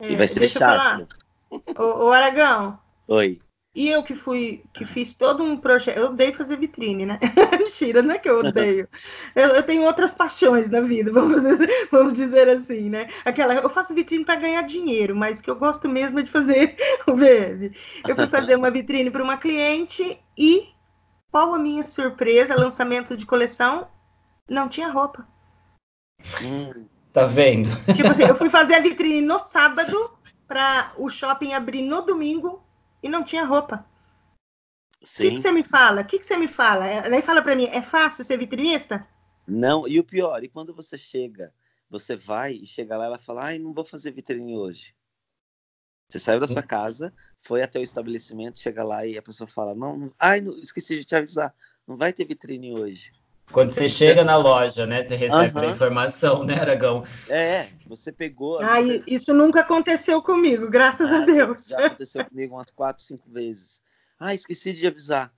[0.00, 1.06] É, e vai ser chato.
[1.50, 2.78] Ô, ô, Aragão.
[3.08, 3.40] Oi.
[3.74, 5.96] E eu que fui, que fiz todo um projeto.
[5.96, 7.18] Eu odeio fazer vitrine, né?
[7.58, 8.86] Mentira, não é que eu odeio.
[9.34, 13.08] Eu, eu, tenho outras paixões na vida, vamos dizer, vamos dizer assim, né?
[13.24, 16.76] Aquela, eu faço vitrine para ganhar dinheiro, mas que eu gosto mesmo é de fazer
[17.08, 17.72] o VM.
[18.06, 20.68] Eu fui fazer uma vitrine para uma cliente e
[21.30, 22.54] qual a minha surpresa?
[22.54, 23.88] Lançamento de coleção,
[24.46, 25.26] não tinha roupa.
[26.42, 27.68] Hum, tá vendo?
[27.94, 30.10] Tipo assim, eu fui fazer a vitrine no sábado
[30.46, 32.62] para o shopping abrir no domingo
[33.02, 33.86] e não tinha roupa.
[35.02, 36.02] O que, que, você me fala?
[36.02, 36.84] O que, que você me fala?
[37.08, 39.00] Daí fala para mim, é fácil ser vitrinista?
[39.46, 41.52] Não, e o pior, e quando você chega,
[41.90, 44.94] você vai e chega lá, ela fala, ai, não vou fazer vitrine hoje.
[46.08, 49.74] Você saiu da sua casa, foi até o estabelecimento, chega lá e a pessoa fala,
[49.74, 51.54] não, não ai, não, esqueci de te avisar,
[51.86, 53.12] não vai ter vitrine hoje.
[53.52, 55.04] Quando você chega na loja, né?
[55.04, 55.68] Você recebe uhum.
[55.68, 57.04] a informação, né, Aragão?
[57.28, 58.58] É, você pegou.
[58.60, 59.02] Ah, você...
[59.06, 61.66] isso nunca aconteceu comigo, graças ah, a Deus.
[61.66, 63.82] Já aconteceu comigo umas quatro, cinco vezes.
[64.18, 65.30] Ah, esqueci de avisar.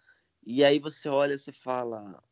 [0.47, 2.23] E aí você olha e fala: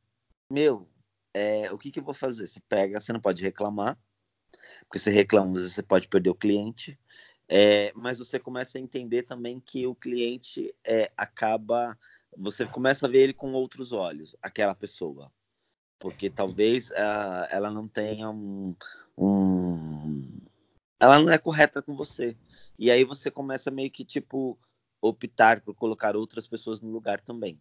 [0.48, 0.88] Meu,
[1.34, 2.46] é, o que, que eu vou fazer?
[2.46, 3.98] Você pega, você não pode reclamar,
[4.82, 6.96] porque você reclama, às vezes você pode perder o cliente.
[7.48, 11.98] É, mas você começa a entender também que o cliente é, acaba.
[12.38, 15.30] Você começa a ver ele com outros olhos, aquela pessoa
[16.02, 18.74] porque talvez uh, ela não tenha um,
[19.16, 20.40] um,
[20.98, 22.36] ela não é correta com você
[22.76, 24.58] e aí você começa meio que tipo
[25.00, 27.56] optar por colocar outras pessoas no lugar também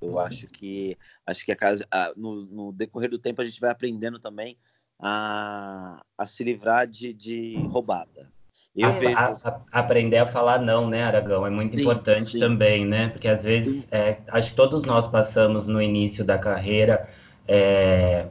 [0.00, 3.60] eu acho que acho que a casa a, no, no, decorrer do tempo a gente
[3.60, 4.56] vai aprendendo também
[4.98, 8.32] a, a se livrar de, de roubada
[8.74, 9.18] eu a, vejo...
[9.18, 9.34] a,
[9.70, 11.46] a, aprender a falar não, né, Aragão?
[11.46, 12.38] É muito sim, importante sim.
[12.38, 13.10] também, né?
[13.10, 17.06] Porque às vezes é, acho que todos nós passamos no início da carreira
[17.46, 18.26] é,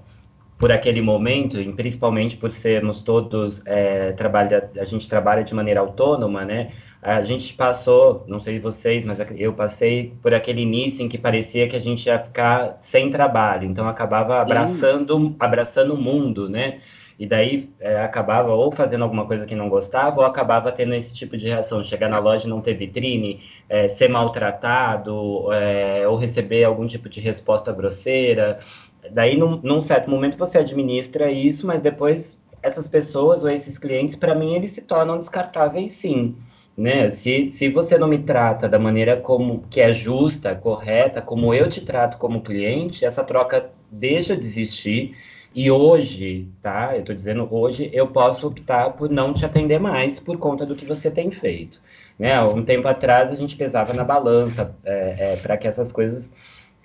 [0.61, 5.79] por aquele momento, e principalmente por sermos todos é, trabalha, a gente trabalha de maneira
[5.79, 6.71] autônoma, né?
[7.01, 11.67] A gente passou, não sei vocês, mas eu passei por aquele início em que parecia
[11.67, 16.79] que a gente ia ficar sem trabalho, então acabava abraçando, abraçando o mundo, né?
[17.21, 21.13] E daí é, acabava ou fazendo alguma coisa que não gostava, ou acabava tendo esse
[21.13, 26.15] tipo de reação, chegar na loja e não ter vitrine, é, ser maltratado, é, ou
[26.17, 28.59] receber algum tipo de resposta grosseira.
[29.09, 34.15] Daí, num, num certo momento, você administra isso, mas depois essas pessoas ou esses clientes,
[34.15, 36.35] para mim, eles se tornam descartáveis sim.
[36.77, 37.09] Né?
[37.09, 41.67] Se, se você não me trata da maneira como que é justa, correta, como eu
[41.67, 45.15] te trato como cliente, essa troca deixa de existir.
[45.53, 46.95] E hoje, tá?
[46.95, 50.75] Eu tô dizendo hoje, eu posso optar por não te atender mais por conta do
[50.75, 51.81] que você tem feito.
[52.17, 52.41] Né?
[52.41, 56.31] Um tempo atrás a gente pesava na balança é, é, para que essas coisas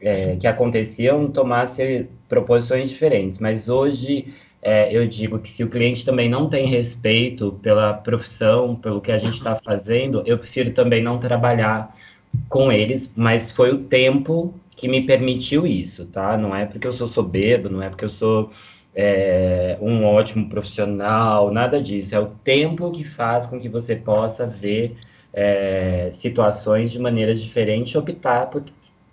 [0.01, 3.39] é, que aconteciam tomassem proporções diferentes.
[3.39, 4.33] Mas hoje
[4.63, 9.13] é, eu digo que se o cliente também não tem respeito pela profissão, pelo que
[9.13, 11.95] a gente está fazendo, eu prefiro também não trabalhar
[12.49, 16.37] com eles, mas foi o tempo que me permitiu isso, tá?
[16.37, 18.51] Não é porque eu sou soberbo, não é porque eu sou
[18.95, 22.15] é, um ótimo profissional, nada disso.
[22.15, 24.97] É o tempo que faz com que você possa ver
[25.33, 28.65] é, situações de maneira diferente optar por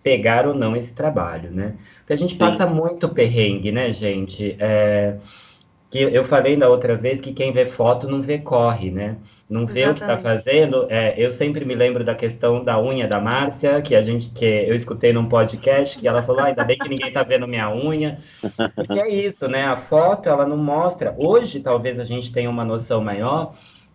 [0.03, 1.75] pegar ou não esse trabalho, né?
[1.99, 2.37] Porque a gente Sim.
[2.37, 4.55] passa muito perrengue, né, gente?
[4.59, 5.15] É,
[5.89, 9.15] que eu falei da outra vez que quem vê foto não vê corre, né?
[9.47, 9.91] Não vê Exatamente.
[9.91, 10.87] o que está fazendo.
[10.89, 14.43] É, eu sempre me lembro da questão da unha da Márcia, que a gente que
[14.43, 17.71] eu escutei num podcast, que ela falou: ah, ainda bem que ninguém está vendo minha
[17.73, 18.17] unha.
[18.75, 19.63] Porque é isso, né?
[19.63, 21.15] A foto ela não mostra.
[21.17, 23.53] Hoje talvez a gente tenha uma noção maior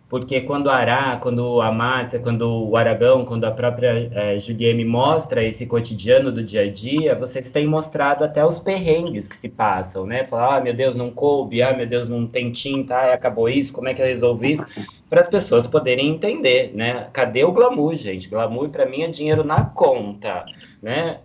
[0.09, 4.83] porque quando a Ará, quando a Márcia, quando o Aragão, quando a própria é, Juliane
[4.83, 9.47] mostra esse cotidiano do dia a dia, vocês têm mostrado até os perrengues que se
[9.47, 10.25] passam, né?
[10.25, 13.71] Falar, ah, meu Deus, não coube, ah, meu Deus, não tem tinta, ah, acabou isso,
[13.71, 14.65] como é que eu resolvi isso?
[15.07, 17.07] Para as pessoas poderem entender, né?
[17.13, 18.27] Cadê o glamour, gente?
[18.27, 20.43] Glamour, para mim, é dinheiro na conta,
[20.81, 21.19] né?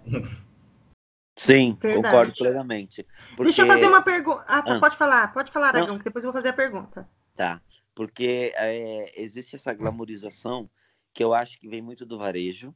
[1.34, 2.02] Sim, Verdade.
[2.02, 3.04] concordo plenamente.
[3.30, 3.44] Porque...
[3.44, 4.44] Deixa eu fazer uma pergunta.
[4.46, 4.78] Ah, tá, ah.
[4.78, 7.08] pode falar, pode falar, Aragão, que depois eu vou fazer a pergunta.
[7.34, 7.60] Tá
[7.94, 10.68] porque é, existe essa glamorização
[11.12, 12.74] que eu acho que vem muito do varejo,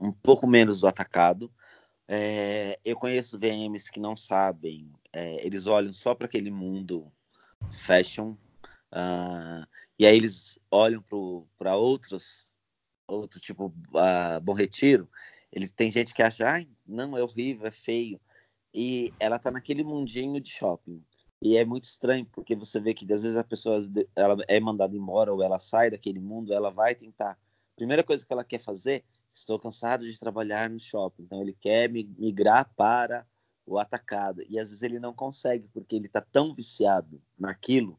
[0.00, 1.52] um pouco menos do atacado.
[2.08, 7.12] É, eu conheço VMs que não sabem, é, eles olham só para aquele mundo
[7.70, 8.32] fashion,
[8.92, 9.66] uh,
[9.98, 11.04] e aí eles olham
[11.56, 12.50] para outros,
[13.06, 15.08] outro tipo, uh, Bom Retiro,
[15.52, 18.20] eles, tem gente que acha, ah, não, é horrível, é feio,
[18.74, 21.04] e ela está naquele mundinho de shopping.
[21.42, 23.76] E é muito estranho, porque você vê que às vezes a pessoa
[24.14, 27.38] ela é mandada embora ou ela sai daquele mundo, ela vai tentar.
[27.74, 31.22] Primeira coisa que ela quer fazer, estou cansado de trabalhar no shopping.
[31.22, 33.26] Então ele quer migrar para
[33.64, 34.42] o atacado.
[34.48, 37.98] E às vezes ele não consegue, porque ele está tão viciado naquilo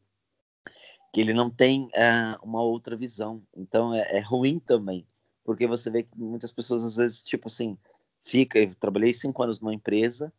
[1.12, 3.42] que ele não tem uh, uma outra visão.
[3.54, 5.06] Então é, é, ruim também,
[5.44, 7.76] porque você vê que muitas pessoas às vezes, tipo assim,
[8.22, 8.58] fica.
[8.58, 10.32] Eu trabalhei cinco anos numa empresa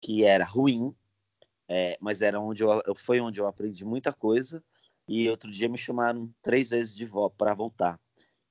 [0.00, 0.94] que era ruim,
[1.68, 4.64] é, mas era onde eu, foi onde eu aprendi muita coisa.
[5.06, 8.00] E outro dia me chamaram três vezes de volta para voltar.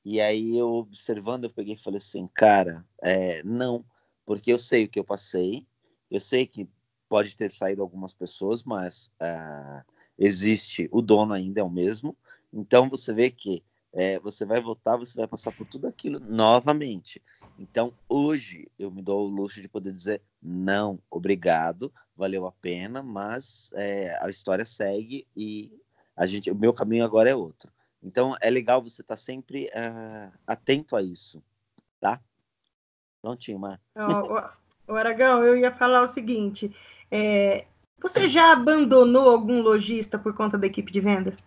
[0.04, 3.84] E aí eu observando, eu peguei e falei assim, cara, é, não,
[4.26, 5.68] porque eu sei o que eu passei,
[6.10, 6.68] eu sei que
[7.10, 9.84] pode ter saído algumas pessoas, mas uh,
[10.18, 12.16] existe o dono ainda é o mesmo.
[12.54, 17.22] Então você vê que é, você vai voltar, você vai passar por tudo aquilo novamente.
[17.58, 23.02] Então, hoje, eu me dou o luxo de poder dizer não, obrigado, valeu a pena,
[23.02, 25.72] mas é, a história segue e
[26.16, 27.72] a gente, o meu caminho agora é outro.
[28.02, 31.44] Então, é legal você estar tá sempre uh, atento a isso,
[32.00, 32.22] tá?
[33.22, 33.82] Prontinho, Mar.
[33.96, 36.74] O, o Aragão, eu ia falar o seguinte,
[37.12, 37.66] é,
[38.00, 41.44] você já abandonou algum lojista por conta da equipe de vendas?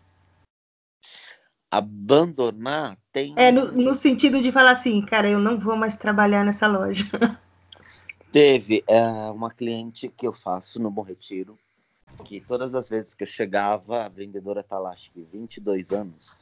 [1.71, 3.33] Abandonar tem.
[3.37, 7.05] É, no, no, sentido de falar assim, cara, eu não vou mais trabalhar nessa loja.
[8.33, 11.59] Teve é, uma cliente que eu faço no Bom Retiro,
[12.25, 16.37] que todas as vezes que eu chegava, a vendedora tá lá, acho que 22 anos.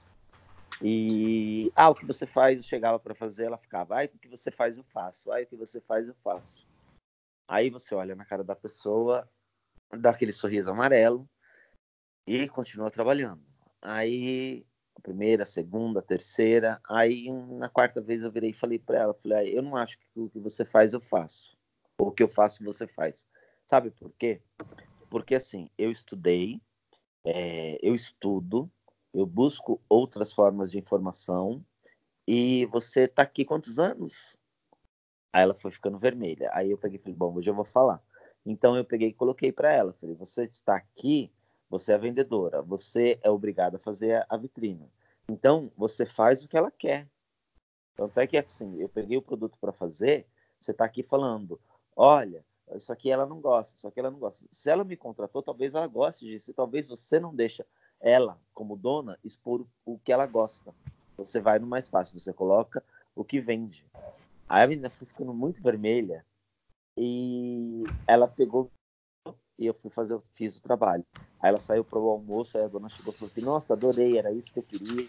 [0.83, 4.29] E, ah, o que você faz, eu chegava para fazer, ela ficava, ah, o que
[4.29, 6.67] você faz, eu faço, ah, o que você faz, eu faço.
[7.49, 9.29] Aí você olha na cara da pessoa,
[9.91, 11.29] dá aquele sorriso amarelo
[12.27, 13.43] e continua trabalhando.
[13.81, 14.67] Aí
[14.99, 16.81] a primeira, a segunda, a terceira.
[16.89, 19.99] Aí na quarta vez eu virei e falei para ela, falei, ah, eu não acho
[19.99, 21.57] que o que você faz eu faço,
[21.97, 23.27] ou o que eu faço você faz.
[23.67, 24.41] Sabe por quê?
[25.09, 26.61] Porque assim, eu estudei,
[27.25, 28.71] é, eu estudo,
[29.15, 31.65] eu busco outras formas de informação
[32.27, 34.37] e você tá aqui quantos anos?
[35.33, 36.51] Aí ela foi ficando vermelha.
[36.53, 38.03] Aí eu peguei e falei, bom, hoje eu vou falar.
[38.45, 41.31] Então eu peguei e coloquei para ela, falei, você está aqui
[41.69, 44.91] você é vendedora, você é obrigada a fazer a vitrine.
[45.29, 47.07] Então, você faz o que ela quer.
[47.93, 50.27] Então, até que assim, eu peguei o produto para fazer,
[50.59, 51.61] você está aqui falando,
[51.97, 52.45] olha,
[52.77, 54.47] isso aqui ela não gosta, isso aqui ela não gosta.
[54.51, 57.67] Se ela me contratou, talvez ela goste disso, e talvez você não deixa
[58.01, 60.75] ela, como dona, expor o que ela gosta.
[61.17, 63.85] Você vai no mais fácil, você coloca o que vende.
[64.49, 66.25] Aí a menina foi ficando muito vermelha
[66.97, 68.71] e ela pegou
[69.59, 71.05] e eu fui fazer, fiz o trabalho.
[71.41, 74.19] Aí ela saiu para o almoço, aí a dona chegou e falou assim: Nossa, adorei,
[74.19, 75.09] era isso que eu queria.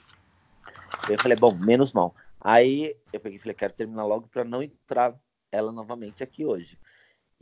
[1.09, 2.15] Eu falei: Bom, menos mal.
[2.39, 5.19] Aí eu peguei e falei: Quero terminar logo para não entrar
[5.51, 6.77] ela novamente aqui hoje.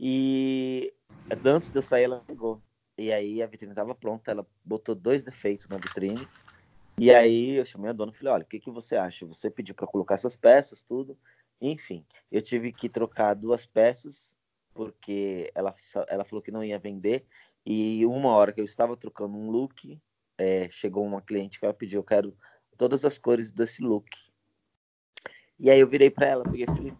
[0.00, 0.92] E
[1.44, 2.62] antes de eu sair, ela pegou.
[2.96, 6.28] E aí a vitrine estava pronta, ela botou dois defeitos na vitrine.
[6.98, 9.26] E aí eu chamei a dona e falei: Olha, o que, que você acha?
[9.26, 11.18] Você pediu para colocar essas peças, tudo.
[11.60, 14.37] Enfim, eu tive que trocar duas peças,
[14.78, 15.74] porque ela,
[16.06, 17.26] ela falou que não ia vender.
[17.66, 20.00] E uma hora que eu estava trocando um look,
[20.38, 22.38] é, chegou uma cliente que ela pediu: Eu quero
[22.76, 24.08] todas as cores desse look.
[25.58, 26.94] E aí eu virei para ela, peguei e falei: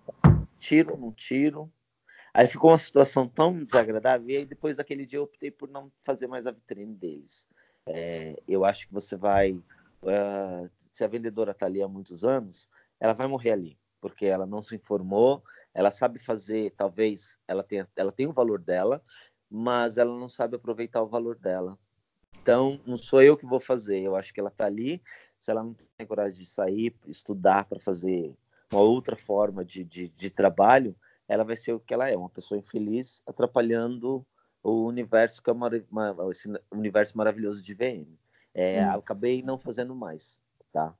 [0.58, 1.72] Tiro, não tiro.
[2.34, 5.92] Aí ficou uma situação tão desagradável, e aí depois daquele dia eu optei por não
[6.04, 7.46] fazer mais a vitrine deles.
[7.86, 9.52] É, eu acho que você vai.
[9.52, 12.68] Uh, se a vendedora está ali há muitos anos,
[12.98, 15.44] ela vai morrer ali, porque ela não se informou,
[15.78, 19.00] ela sabe fazer, talvez ela tenha, ela tem o valor dela,
[19.48, 21.78] mas ela não sabe aproveitar o valor dela.
[22.42, 25.00] Então, não sou eu que vou fazer, eu acho que ela está ali.
[25.38, 28.34] Se ela não tem coragem de sair, estudar para fazer
[28.72, 30.96] uma outra forma de, de, de trabalho,
[31.28, 34.26] ela vai ser o que ela é, uma pessoa infeliz atrapalhando
[34.64, 38.18] o universo que é uma, uma, esse universo maravilhoso de VM.
[38.52, 38.98] É, hum.
[38.98, 40.92] Acabei não fazendo mais, tá?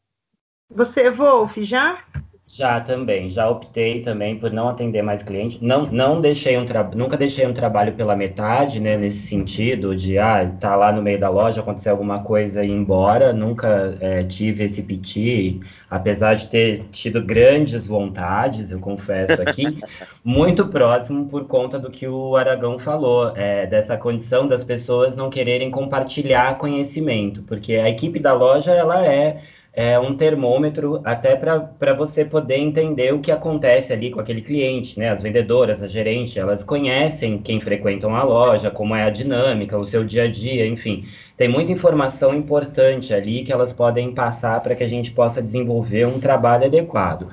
[0.71, 2.07] Você, Wolf, já?
[2.51, 5.63] Já também, já optei também por não atender mais cliente.
[5.63, 8.97] Não, não deixei um nunca deixei um trabalho pela metade, né?
[8.97, 12.73] Nesse sentido de ah, tá lá no meio da loja, acontecer alguma coisa e ir
[12.73, 13.35] embora.
[13.35, 19.79] Nunca é, tive esse piti, apesar de ter tido grandes vontades, eu confesso aqui,
[20.25, 25.29] muito próximo por conta do que o Aragão falou, é, dessa condição das pessoas não
[25.29, 29.43] quererem compartilhar conhecimento, porque a equipe da loja ela é
[29.79, 34.99] é, um termômetro até para você poder entender o que acontece ali com aquele cliente,
[34.99, 35.09] né?
[35.09, 39.87] As vendedoras, a gerente, elas conhecem quem frequentam a loja, como é a dinâmica, o
[39.87, 41.05] seu dia a dia, enfim.
[41.37, 46.09] Tem muita informação importante ali que elas podem passar para que a gente possa desenvolver
[46.09, 47.29] um trabalho adequado.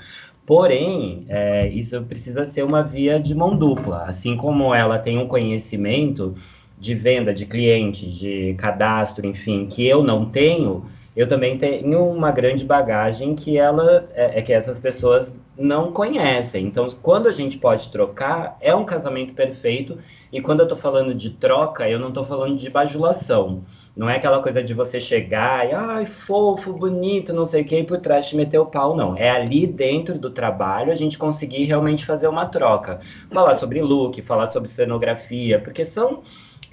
[0.46, 4.04] Porém, é, isso precisa ser uma via de mão dupla.
[4.04, 6.36] Assim como ela tem um conhecimento
[6.78, 10.86] de venda de clientes, de cadastro, enfim, que eu não tenho,
[11.16, 16.66] eu também tenho uma grande bagagem que ela é, é, que essas pessoas não conhecem.
[16.66, 19.98] Então, quando a gente pode trocar, é um casamento perfeito.
[20.30, 23.64] E quando eu estou falando de troca, eu não estou falando de bajulação.
[23.96, 27.80] Não é aquela coisa de você chegar e, ai, fofo, bonito, não sei o que,
[27.80, 29.16] e por trás te meter o pau, não.
[29.16, 33.00] É ali dentro do trabalho a gente conseguir realmente fazer uma troca.
[33.32, 36.24] Falar sobre look, falar sobre cenografia, porque são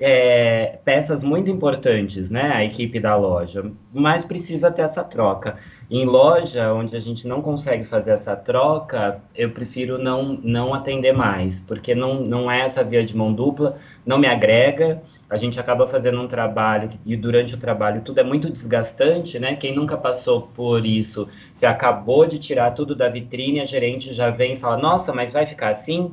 [0.05, 2.50] é, peças muito importantes, né?
[2.53, 5.59] A equipe da loja, mas precisa ter essa troca.
[5.88, 11.12] Em loja, onde a gente não consegue fazer essa troca, eu prefiro não, não atender
[11.12, 15.00] mais, porque não, não é essa via de mão dupla, não me agrega.
[15.30, 19.55] A gente acaba fazendo um trabalho e durante o trabalho tudo é muito desgastante, né?
[19.55, 24.30] Quem nunca passou por isso, você acabou de tirar tudo da vitrine, a gerente já
[24.30, 26.12] vem e fala: Nossa, mas vai ficar assim?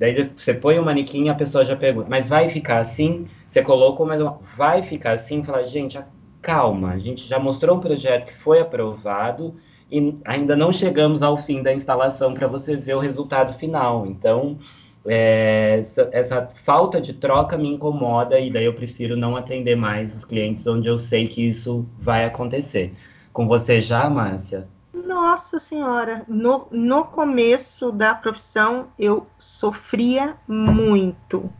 [0.00, 3.28] Daí você põe o manequim a pessoa já pergunta, mas vai ficar assim?
[3.46, 4.18] Você colocou, mas
[4.56, 5.44] vai ficar assim?
[5.44, 6.00] Fala, gente,
[6.40, 9.56] calma, a gente já mostrou um projeto que foi aprovado
[9.92, 14.06] e ainda não chegamos ao fim da instalação para você ver o resultado final.
[14.06, 14.56] Então,
[15.04, 20.16] é, essa, essa, falta de troca me incomoda e daí eu prefiro não atender mais
[20.16, 22.94] os clientes onde eu sei que isso vai acontecer.
[23.34, 24.66] Com você já, Márcia?
[25.06, 31.50] Nossa Senhora, no, no começo da profissão eu sofria muito.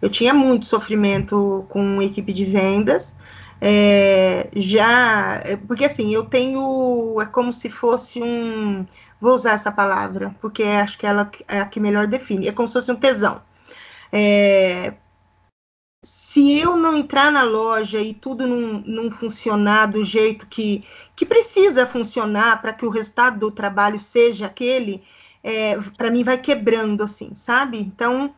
[0.00, 3.14] Eu tinha muito sofrimento com equipe de vendas.
[3.60, 8.84] É, já, porque assim, eu tenho, é como se fosse um,
[9.20, 12.68] vou usar essa palavra, porque acho que ela é a que melhor define, é como
[12.68, 13.40] se fosse um tesão.
[14.12, 14.92] É,
[16.02, 20.84] se eu não entrar na loja e tudo não, não funcionar do jeito que,
[21.16, 25.02] que precisa funcionar para que o resultado do trabalho seja aquele,
[25.42, 27.78] é, para mim vai quebrando, assim, sabe?
[27.78, 28.34] Então,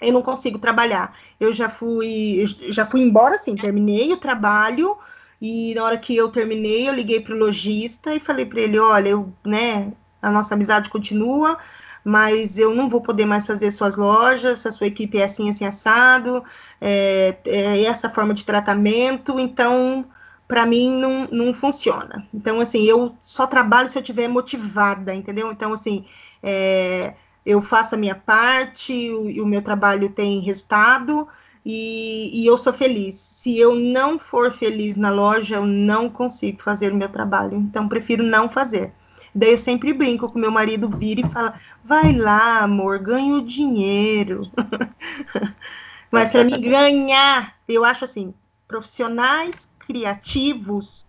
[0.00, 1.16] eu não consigo trabalhar.
[1.38, 4.96] Eu já fui, já fui embora, assim, terminei o trabalho
[5.40, 8.78] e na hora que eu terminei, eu liguei para o lojista e falei para ele,
[8.78, 9.92] olha, eu, né,
[10.22, 11.58] a nossa amizade continua,
[12.04, 15.64] mas eu não vou poder mais fazer suas lojas, a sua equipe é assim, assim,
[15.64, 16.44] assado,
[16.80, 20.04] é, é essa forma de tratamento, então,
[20.46, 22.26] para mim, não, não funciona.
[22.32, 25.50] Então, assim, eu só trabalho se eu estiver motivada, entendeu?
[25.50, 26.04] Então, assim,
[26.42, 31.26] é, eu faço a minha parte, o, o meu trabalho tem resultado,
[31.64, 33.14] e, e, eu sou feliz.
[33.16, 37.56] Se eu não for feliz na loja, eu não consigo fazer o meu trabalho.
[37.56, 38.92] Então, prefiro não fazer.
[39.34, 43.44] Daí eu sempre brinco com meu marido, vira e fala: vai lá, amor, ganha o
[43.44, 44.42] dinheiro.
[46.10, 48.32] Mas para mim, ganhar, eu acho assim:
[48.68, 51.04] profissionais criativos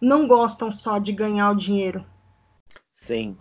[0.00, 2.04] não gostam só de ganhar o dinheiro.
[2.94, 3.36] Sim.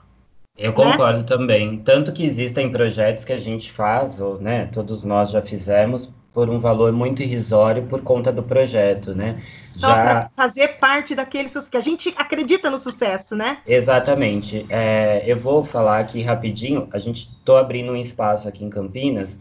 [0.58, 1.26] Eu concordo né?
[1.26, 1.84] também.
[1.84, 6.52] Tanto que existem projetos que a gente faz, ou né, todos nós já fizemos, por
[6.52, 9.42] um valor muito irrisório por conta do projeto, né?
[9.60, 10.04] Só Já...
[10.04, 13.58] para fazer parte daquele que a gente acredita no sucesso, né?
[13.66, 14.64] Exatamente.
[14.70, 16.90] É, eu vou falar aqui rapidinho.
[16.94, 19.36] A gente estou abrindo um espaço aqui em Campinas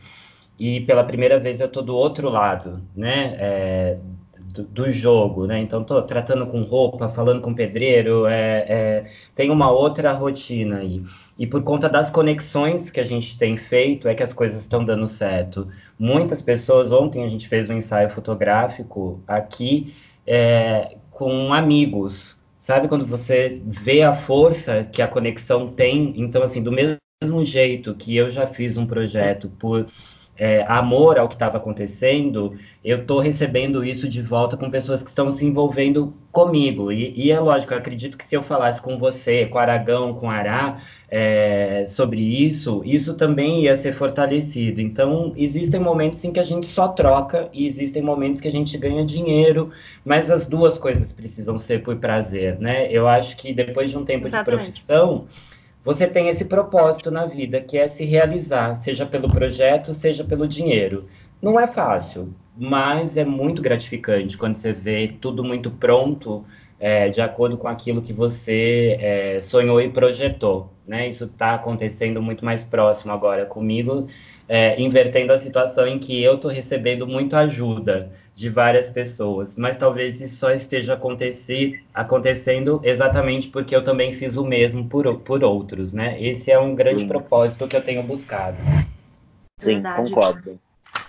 [0.59, 3.37] e pela primeira vez eu estou do outro lado, né?
[3.39, 3.99] É,
[4.55, 5.61] do, do, jogo, né?
[5.61, 11.05] Então estou tratando com roupa, falando com pedreiro, é, é, tem uma outra rotina aí.
[11.39, 14.83] E por conta das conexões que a gente tem feito, é que as coisas estão
[14.83, 15.69] dando certo.
[15.99, 19.95] Muitas pessoas, ontem a gente fez um ensaio fotográfico aqui
[20.27, 22.37] é, com amigos.
[22.61, 26.13] Sabe quando você vê a força que a conexão tem?
[26.17, 29.87] Então, assim, do mesmo jeito que eu já fiz um projeto por
[30.39, 35.09] é, amor ao que estava acontecendo, eu estou recebendo isso de volta com pessoas que
[35.09, 36.93] estão se envolvendo comigo.
[36.93, 40.31] E, e, é lógico, eu acredito que se eu falasse com você, com Aragão, com
[40.31, 44.81] Ará, é, sobre isso, isso também ia ser fortalecido.
[44.81, 48.77] Então, existem momentos em que a gente só troca e existem momentos que a gente
[48.77, 49.71] ganha dinheiro,
[50.05, 52.87] mas as duas coisas precisam ser por prazer, né?
[52.91, 54.67] Eu acho que depois de um tempo Exatamente.
[54.67, 55.27] de profissão
[55.87, 60.49] você tem esse propósito na vida, que é se realizar, seja pelo projeto, seja pelo
[60.49, 61.05] dinheiro.
[61.41, 66.45] Não é fácil, mas é muito gratificante quando você vê tudo muito pronto,
[66.81, 70.73] é, de acordo com aquilo que você é, sonhou e projetou.
[70.85, 71.09] Né?
[71.09, 74.09] Isso está acontecendo muito mais próximo agora comigo,
[74.49, 79.79] é, invertendo a situação em que eu estou recebendo muita ajuda de várias pessoas, mas
[79.79, 85.43] talvez isso só esteja acontecer, acontecendo exatamente porque eu também fiz o mesmo por, por
[85.43, 86.23] outros, né?
[86.23, 87.09] Esse é um grande Sim.
[87.09, 88.59] propósito que eu tenho buscado.
[89.59, 90.11] Sim, Verdade.
[90.11, 90.61] concordo.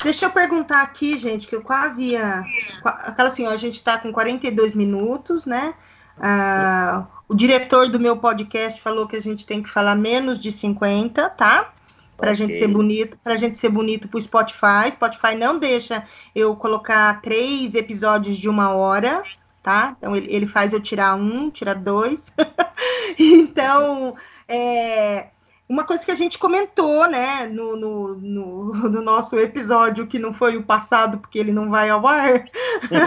[0.02, 2.46] Deixa eu perguntar aqui, gente, que eu quase ia.
[2.82, 5.74] Aquela assim, ó, a gente está com 42 minutos, né?
[6.18, 10.50] Ah, o diretor do meu podcast falou que a gente tem que falar menos de
[10.50, 11.74] 50, tá?
[12.18, 12.48] Para okay.
[12.48, 14.92] gente ser bonito, para gente ser bonito para o Spotify.
[14.92, 16.04] Spotify não deixa
[16.36, 19.24] eu colocar três episódios de uma hora,
[19.62, 19.96] tá?
[19.98, 22.34] Então ele, ele faz eu tirar um, tirar dois.
[23.20, 24.16] então,
[24.48, 25.28] é,
[25.70, 30.34] uma coisa que a gente comentou, né, no, no, no, no, nosso episódio, que não
[30.34, 32.46] foi o passado, porque ele não vai ao ar,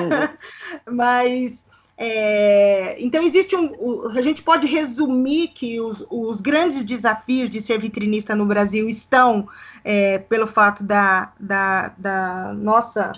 [0.90, 1.64] mas
[2.02, 4.08] é, então, existe um.
[4.16, 9.46] A gente pode resumir que os, os grandes desafios de ser vitrinista no Brasil estão
[9.84, 13.12] é, pelo fato da, da, da, nossa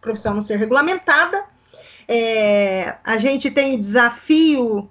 [0.00, 1.44] profissão não ser regulamentada.
[2.08, 4.88] É, a gente tem o desafio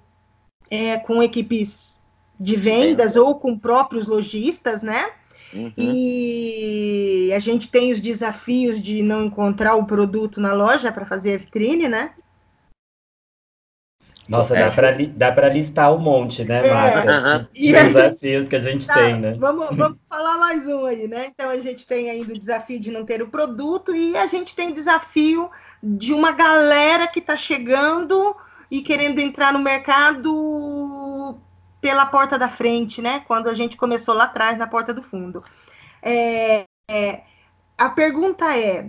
[0.70, 2.00] é, com equipes
[2.38, 5.10] de vendas ou com próprios lojistas, né?
[5.52, 5.72] Uhum.
[5.76, 11.34] E a gente tem os desafios de não encontrar o produto na loja para fazer
[11.34, 12.12] a vitrine, né?
[14.32, 14.70] Nossa, é.
[15.08, 16.72] dá para listar um monte, né, é.
[16.72, 17.48] Marta?
[17.52, 19.36] De, de desafios que a gente tá, tem, né?
[19.38, 21.26] Vamos, vamos falar mais um aí, né?
[21.26, 24.54] Então a gente tem ainda o desafio de não ter o produto e a gente
[24.54, 25.50] tem o desafio
[25.82, 28.34] de uma galera que está chegando
[28.70, 31.36] e querendo entrar no mercado
[31.78, 33.22] pela porta da frente, né?
[33.26, 35.44] Quando a gente começou lá atrás, na porta do fundo.
[36.00, 37.20] É, é,
[37.76, 38.86] a pergunta é: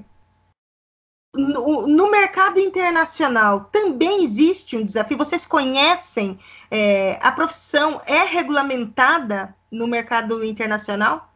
[1.36, 5.18] no, no, mercado internacional também existe um desafio.
[5.18, 6.38] Vocês conhecem
[6.70, 11.34] é, a profissão é regulamentada no mercado internacional?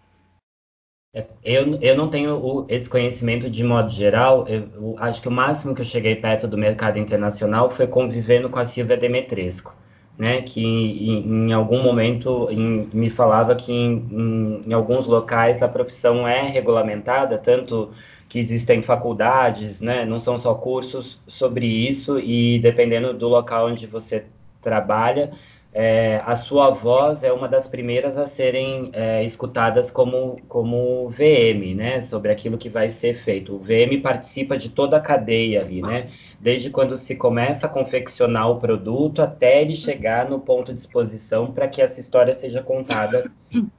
[1.16, 4.48] É, eu, eu não tenho o, esse conhecimento de modo geral.
[4.48, 8.50] Eu, eu, acho que o máximo que eu cheguei perto do mercado internacional foi convivendo
[8.50, 9.74] com a Silvia Demetresco,
[10.16, 10.44] né?
[10.44, 16.28] Que em, em algum momento em, me falava que em, em alguns locais a profissão
[16.28, 17.92] é regulamentada, tanto
[18.30, 20.06] que existem faculdades, né?
[20.06, 24.26] Não são só cursos sobre isso e dependendo do local onde você
[24.62, 25.32] trabalha,
[25.74, 31.76] é, a sua voz é uma das primeiras a serem é, escutadas como, como VM,
[31.76, 33.56] né, sobre aquilo que vai ser feito.
[33.56, 36.10] O VM participa de toda a cadeia ali, né,
[36.40, 41.52] desde quando se começa a confeccionar o produto até ele chegar no ponto de exposição
[41.52, 43.30] para que essa história seja contada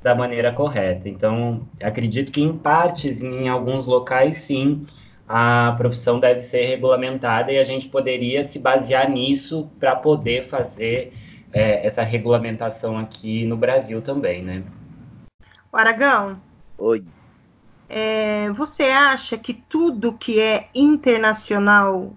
[0.02, 1.08] da maneira correta.
[1.08, 4.86] Então, acredito que em partes, em alguns locais, sim,
[5.28, 11.12] a profissão deve ser regulamentada e a gente poderia se basear nisso para poder fazer
[11.58, 14.62] é, essa regulamentação aqui no Brasil também, né?
[15.72, 16.40] Aragão.
[16.78, 17.04] Oi.
[17.88, 22.12] É, você acha que tudo que é internacional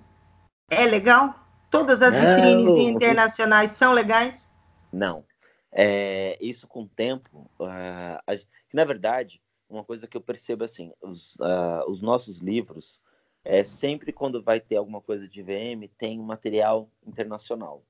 [0.70, 1.34] é legal?
[1.72, 2.22] Todas as Não.
[2.22, 4.52] vitrines internacionais são legais?
[4.92, 5.24] Não.
[5.72, 8.36] É, isso com o tempo, uh, a,
[8.74, 13.02] na verdade, uma coisa que eu percebo assim, os, uh, os nossos livros,
[13.44, 17.84] é sempre quando vai ter alguma coisa de VM, tem um material internacional.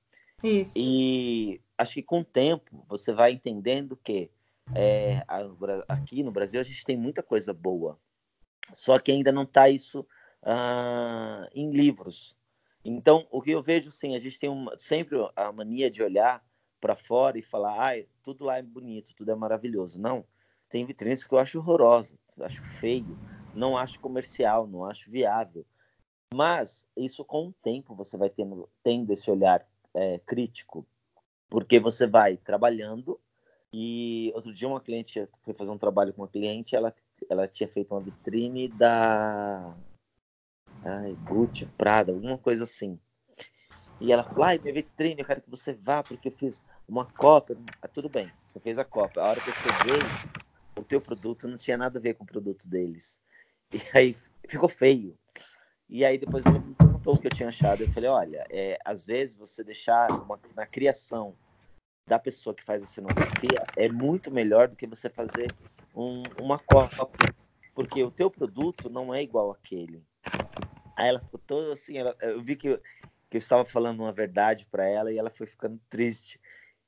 [0.44, 0.74] Isso.
[0.76, 4.32] E acho que com o tempo você vai entendendo que
[4.74, 5.24] é,
[5.88, 8.00] aqui no Brasil a gente tem muita coisa boa,
[8.74, 10.02] só que ainda não está isso
[10.44, 12.36] uh, em livros.
[12.84, 16.44] Então, o que eu vejo, sim, a gente tem uma, sempre a mania de olhar
[16.80, 20.02] para fora e falar, ah, tudo lá é bonito, tudo é maravilhoso.
[20.02, 20.26] Não,
[20.68, 23.18] tem vitrines que eu acho horrorosa, acho feio,
[23.54, 25.66] não acho comercial, não acho viável.
[26.34, 30.86] Mas isso com o tempo você vai tendo, tendo esse olhar é, crítico,
[31.50, 33.20] porque você vai trabalhando
[33.74, 36.94] e outro dia uma cliente foi fazer um trabalho com uma cliente, ela,
[37.30, 39.74] ela tinha feito uma vitrine da
[40.84, 43.00] ai, Gucci, Prada, alguma coisa assim.
[44.00, 47.06] E ela falou, ai, minha vitrine, eu quero que você vá, porque eu fiz uma
[47.06, 47.56] cópia.
[47.82, 49.22] Ah, tudo bem, você fez a cópia.
[49.22, 50.00] A hora que eu cheguei,
[50.76, 53.18] o teu produto não tinha nada a ver com o produto deles.
[53.74, 54.14] E aí
[54.50, 55.18] ficou feio.
[55.88, 57.82] E aí depois ela me perguntou o que eu tinha achado.
[57.84, 61.38] Eu falei, olha, é, às vezes você deixar uma, na criação
[62.08, 65.56] da pessoa que faz a cenografia é muito melhor do que você fazer
[65.94, 67.36] um, uma cópia,
[67.74, 70.06] porque o teu produto não é igual àquele.
[70.98, 72.80] Aí ela ficou toda assim, ela, eu vi que, eu,
[73.30, 76.40] que eu estava falando uma verdade para ela e ela foi ficando triste.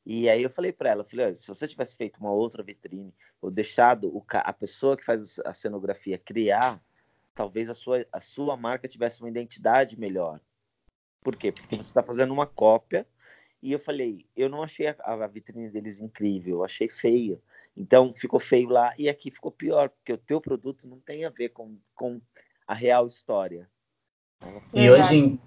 [0.06, 3.52] E aí eu falei para ela, falei, se você tivesse feito uma outra vitrine ou
[3.52, 6.84] deixado o, a pessoa que faz a cenografia criar
[7.34, 10.40] talvez a sua, a sua marca tivesse uma identidade melhor.
[11.22, 11.52] Por quê?
[11.52, 13.08] Porque você está fazendo uma cópia
[13.62, 17.42] e eu falei, eu não achei a, a vitrine deles incrível, eu achei feio.
[17.76, 21.30] Então ficou feio lá e aqui ficou pior, porque o teu produto não tem a
[21.30, 22.22] ver com, com
[22.68, 23.70] a real história.
[24.74, 25.40] E hoje,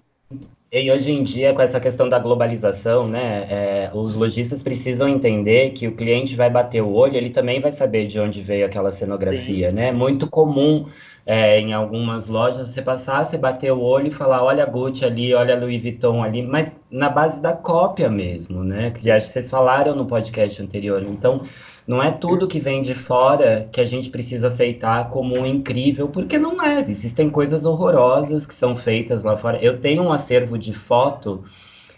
[0.69, 5.71] e hoje em dia, com essa questão da globalização, né, é, os lojistas precisam entender
[5.71, 8.91] que o cliente vai bater o olho, ele também vai saber de onde veio aquela
[8.91, 9.75] cenografia, Sim.
[9.75, 9.91] né?
[9.93, 10.85] Muito comum
[11.25, 15.05] é, em algumas lojas você passar, você bater o olho e falar, olha a Gucci
[15.05, 18.91] ali, olha a Louis Vuitton ali, mas na base da cópia mesmo, né?
[18.91, 21.01] Que acho que vocês falaram no podcast anterior.
[21.01, 21.43] Então,
[21.87, 26.37] não é tudo que vem de fora que a gente precisa aceitar como incrível, porque
[26.37, 26.81] não é.
[26.81, 29.57] Existem coisas horrorosas que são feitas lá fora.
[29.63, 31.45] Eu tenho um acervo de foto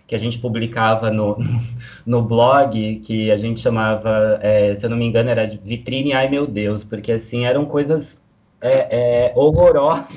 [0.06, 1.38] que a gente publicava no,
[2.06, 6.30] no blog, que a gente chamava, é, se eu não me engano, era Vitrine Ai
[6.30, 8.16] Meu Deus, porque assim, eram coisas
[8.62, 10.08] é, é, horrorosas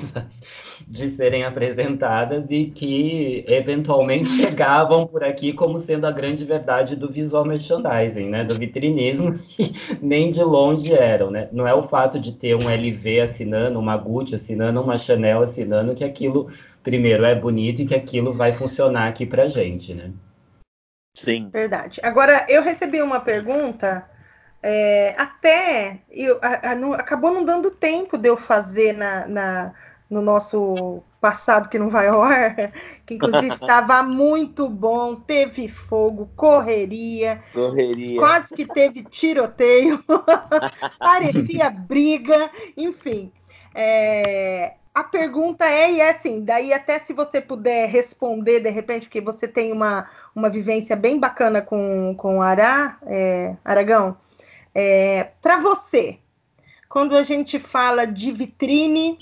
[0.87, 7.09] de serem apresentadas e que eventualmente chegavam por aqui como sendo a grande verdade do
[7.09, 11.49] visual merchandising, né, do vitrinismo, que nem de longe eram, né?
[11.51, 15.95] Não é o fato de ter um LV assinando, uma Gucci assinando, uma Chanel assinando
[15.95, 16.51] que aquilo
[16.83, 20.11] primeiro é bonito e que aquilo vai funcionar aqui pra gente, né?
[21.15, 21.49] Sim.
[21.49, 21.99] Verdade.
[22.03, 24.09] Agora, eu recebi uma pergunta
[24.63, 29.73] é, até eu, a, a, não, acabou não dando tempo de eu fazer na, na
[30.13, 32.71] no nosso passado que não vai ao ar,
[33.05, 38.19] que inclusive estava muito bom, teve fogo, correria, correria.
[38.19, 40.03] quase que teve tiroteio,
[40.99, 43.31] parecia briga, enfim.
[43.75, 49.07] É, a pergunta é, e é assim, daí até se você puder responder de repente,
[49.07, 54.15] porque você tem uma, uma vivência bem bacana com, com o Ará, é, Aragão,
[54.75, 56.17] é, Para você,
[56.89, 59.17] quando a gente fala de vitrine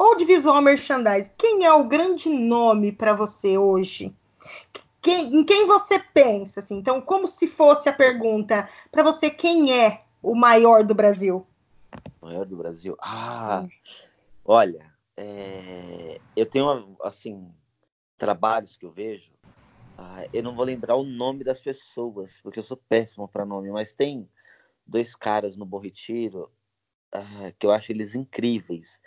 [0.00, 4.14] ou de visual merchandising, quem é o grande nome para você hoje?
[5.02, 6.60] Quem, em quem você pensa?
[6.60, 6.78] Assim?
[6.78, 11.46] Então, como se fosse a pergunta, para você, quem é o maior do Brasil?
[12.18, 12.96] O maior do Brasil?
[12.98, 13.66] Ah,
[14.42, 17.52] olha, é, eu tenho, assim,
[18.16, 19.30] trabalhos que eu vejo
[19.98, 23.70] ah, eu não vou lembrar o nome das pessoas, porque eu sou péssimo para nome,
[23.70, 24.26] mas tem
[24.86, 26.50] dois caras no Bom Retiro
[27.12, 28.98] ah, que eu acho eles incríveis.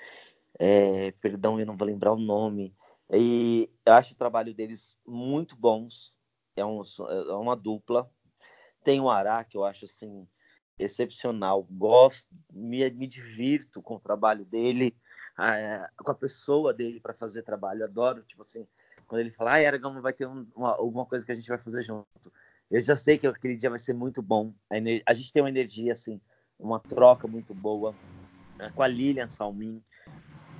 [0.59, 2.75] É, perdão, eu não vou lembrar o nome.
[3.11, 6.13] E eu acho o trabalho deles muito bons.
[6.55, 8.09] É, um, é uma dupla.
[8.83, 10.27] Tem o Ará, que eu acho assim
[10.77, 11.63] excepcional.
[11.69, 14.95] Gosto, me, me divirto com o trabalho dele,
[15.97, 17.83] com a pessoa dele para fazer trabalho.
[17.83, 18.67] Adoro, tipo assim,
[19.07, 21.57] quando ele fala, ah, Aragão, vai ter um, uma, alguma coisa que a gente vai
[21.57, 22.31] fazer junto.
[22.69, 24.53] Eu já sei que aquele dia vai ser muito bom.
[24.69, 24.75] A,
[25.05, 26.19] a gente tem uma energia, assim,
[26.59, 27.93] uma troca muito boa
[28.57, 29.83] né, com a Lilian Salmin.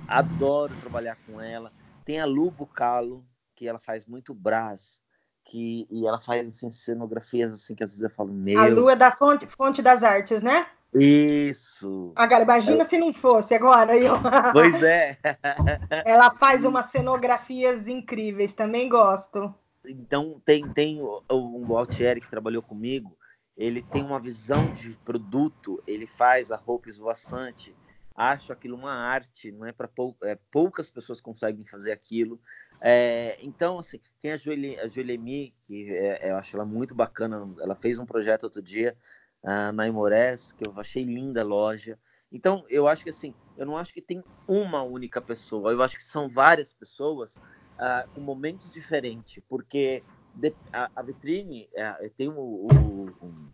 [0.08, 1.72] Adoro trabalhar com ela.
[2.04, 3.24] Tem a Lu Bucalo,
[3.54, 5.00] que ela faz muito brás,
[5.44, 8.58] que, e ela faz assim, cenografias assim, que às vezes eu falo, meu...
[8.60, 10.66] A Lu é da Fonte, Fonte das Artes, né?
[10.94, 12.12] Isso.
[12.14, 13.96] Agora, imagina se não fosse agora.
[13.96, 14.14] Eu...
[14.52, 15.18] Pois é.
[16.04, 19.52] Ela faz umas cenografias incríveis, também gosto.
[19.86, 23.16] Então, tem, tem o, o Altieri que trabalhou comigo,
[23.56, 27.74] ele tem uma visão de produto, ele faz a roupa esvoaçante.
[28.14, 32.40] Acho aquilo uma arte, não é para pou, é, poucas pessoas conseguem fazer aquilo.
[32.80, 37.52] É, então, assim, tem a Julie, a Julie que é, eu acho ela muito bacana.
[37.60, 38.96] Ela fez um projeto outro dia
[39.42, 41.98] uh, na Imores, que eu achei linda a loja.
[42.30, 45.96] Então, eu acho que assim, eu não acho que tem uma única pessoa, eu acho
[45.96, 50.02] que são várias pessoas uh, com momentos diferentes, porque
[50.34, 53.52] de, a, a, vitrine uh, tem o, o, o,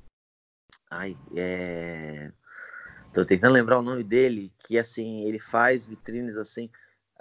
[0.91, 2.33] ai, é,
[3.13, 6.71] tô tentando lembrar o nome dele, que assim ele faz vitrines assim,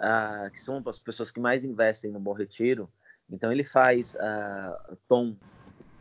[0.00, 2.90] uh, que são as pessoas que mais investem no Bom Retiro.
[3.28, 5.36] Então ele faz uh, tom.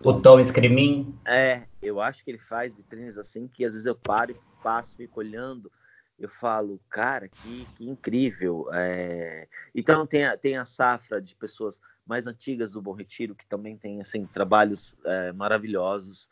[0.04, 1.18] O Tom Screaming?
[1.28, 4.96] É, eu acho que ele faz vitrines assim que às vezes eu paro e passo,
[4.96, 5.72] fico olhando
[6.20, 8.68] eu falo, cara, que, que incrível.
[8.74, 9.48] É...
[9.74, 13.78] Então tem a, tem a safra de pessoas mais antigas do Bom Retiro que também
[13.78, 16.28] tem assim trabalhos é, maravilhosos.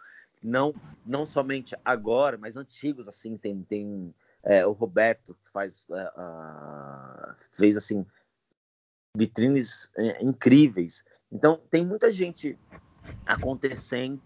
[0.48, 0.74] Não
[1.06, 7.76] não somente agora, mas antigos assim tem tem é, o Roberto que faz uh, fez
[7.76, 8.06] assim
[9.16, 11.04] vitrines é, incríveis.
[11.30, 12.58] Então tem muita gente
[13.26, 14.22] acontecendo,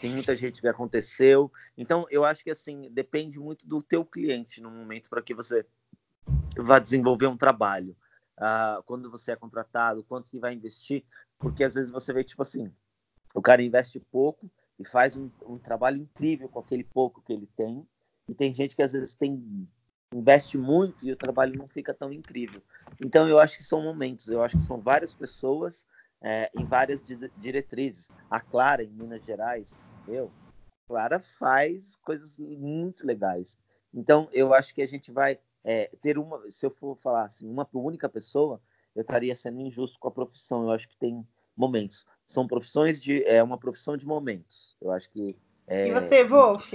[0.00, 1.50] tem muita gente que aconteceu.
[1.76, 5.66] Então, eu acho que assim, depende muito do teu cliente no momento para que você
[6.56, 7.96] vá desenvolver um trabalho.
[8.38, 11.04] Uh, quando você é contratado, quanto que vai investir,
[11.38, 12.72] porque às vezes você vê, tipo assim,
[13.34, 17.48] o cara investe pouco e faz um, um trabalho incrível com aquele pouco que ele
[17.56, 17.86] tem,
[18.28, 19.68] e tem gente que às vezes tem
[20.12, 22.62] investe muito e o trabalho não fica tão incrível.
[23.00, 25.84] Então eu acho que são momentos, eu acho que são várias pessoas
[26.22, 27.02] é, em várias
[27.36, 28.10] diretrizes.
[28.30, 30.32] A Clara, em Minas Gerais, meu,
[30.88, 33.58] Clara faz coisas muito legais.
[33.92, 36.50] Então, eu acho que a gente vai é, ter uma.
[36.50, 38.60] Se eu for falar assim, uma única pessoa,
[38.94, 40.64] eu estaria sendo injusto com a profissão.
[40.64, 42.06] Eu acho que tem momentos.
[42.26, 43.22] São profissões de.
[43.24, 44.76] É uma profissão de momentos.
[44.80, 45.36] Eu acho que.
[45.66, 45.88] É...
[45.88, 46.72] E você, Wolf?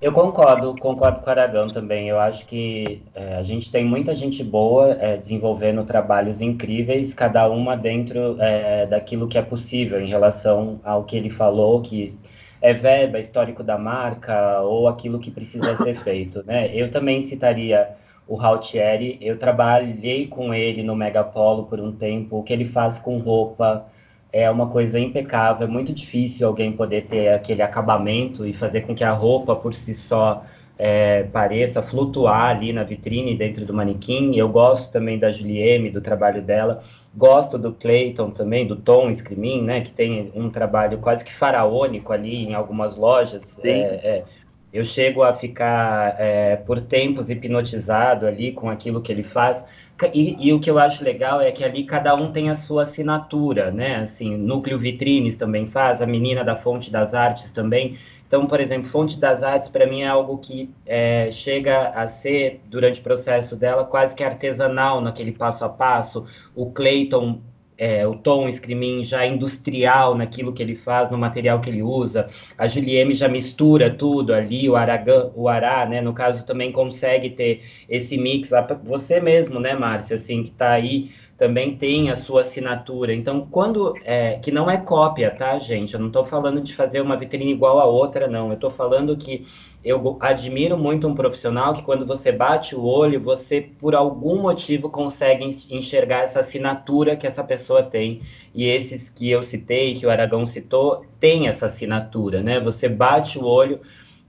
[0.00, 2.08] Eu concordo, concordo com o Aragão também.
[2.08, 7.48] Eu acho que é, a gente tem muita gente boa é, desenvolvendo trabalhos incríveis, cada
[7.48, 12.18] uma dentro é, daquilo que é possível em relação ao que ele falou, que
[12.60, 16.42] é verba, histórico da marca ou aquilo que precisa ser feito.
[16.44, 16.74] Né?
[16.74, 22.42] Eu também citaria o Rautieri, eu trabalhei com ele no Megapolo por um tempo, o
[22.42, 23.86] que ele faz com roupa,
[24.34, 28.92] é uma coisa impecável, é muito difícil alguém poder ter aquele acabamento e fazer com
[28.92, 30.44] que a roupa por si só
[30.76, 34.34] é, pareça flutuar ali na vitrine dentro do manequim.
[34.34, 36.82] Eu gosto também da Julieme, do trabalho dela.
[37.14, 42.12] Gosto do Clayton também, do Tom Screamin, né, que tem um trabalho quase que faraônico
[42.12, 43.60] ali em algumas lojas.
[43.62, 44.24] É, é,
[44.72, 49.64] eu chego a ficar é, por tempos hipnotizado ali com aquilo que ele faz.
[50.12, 52.82] E, e, o que eu acho legal é que ali cada um tem a sua
[52.82, 53.96] assinatura, né?
[53.96, 57.96] Assim, Núcleo Vitrines também faz, a menina da Fonte das Artes também.
[58.26, 62.60] Então, por exemplo, Fonte das Artes para mim é algo que é, chega a ser,
[62.66, 66.26] durante o processo dela, quase que artesanal naquele passo a passo.
[66.56, 67.40] O Clayton
[67.76, 72.28] é, o tom Screaming já industrial naquilo que ele faz, no material que ele usa.
[72.56, 76.00] A Julieme já mistura tudo ali, o Aragã, o Ará, né?
[76.00, 78.50] No caso, também consegue ter esse mix.
[78.84, 83.12] Você mesmo, né, Márcia, assim, que está aí, também tem a sua assinatura.
[83.12, 83.94] Então, quando.
[84.04, 85.94] É, que não é cópia, tá, gente?
[85.94, 88.48] Eu não estou falando de fazer uma vitrine igual a outra, não.
[88.48, 89.46] Eu estou falando que
[89.84, 94.88] eu admiro muito um profissional que quando você bate o olho, você por algum motivo
[94.88, 98.22] consegue enxergar essa assinatura que essa pessoa tem.
[98.54, 102.60] E esses que eu citei, que o Aragão citou, tem essa assinatura, né?
[102.60, 103.80] Você bate o olho,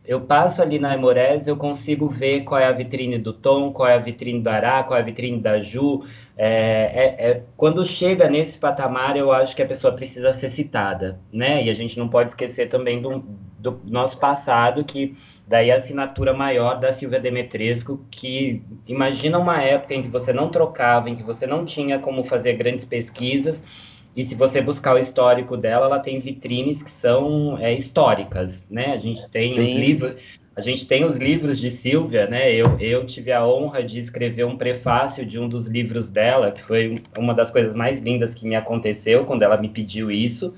[0.07, 3.89] eu passo ali na Emores, eu consigo ver qual é a vitrine do Tom, qual
[3.89, 6.03] é a vitrine do Ará, qual é a vitrine da Ju.
[6.37, 11.19] É, é, é, quando chega nesse patamar, eu acho que a pessoa precisa ser citada,
[11.31, 11.63] né?
[11.63, 13.23] E a gente não pode esquecer também do,
[13.57, 15.15] do nosso passado, que
[15.47, 20.49] daí a assinatura maior da Silvia Demetresco, que imagina uma época em que você não
[20.49, 23.61] trocava, em que você não tinha como fazer grandes pesquisas,
[24.15, 28.93] e se você buscar o histórico dela, ela tem vitrines que são é, históricas, né?
[28.93, 29.61] A gente tem Sim.
[29.61, 30.15] os livros,
[30.55, 32.53] a gente tem os livros de Silvia, né?
[32.53, 36.63] Eu, eu tive a honra de escrever um prefácio de um dos livros dela, que
[36.63, 40.53] foi uma das coisas mais lindas que me aconteceu quando ela me pediu isso.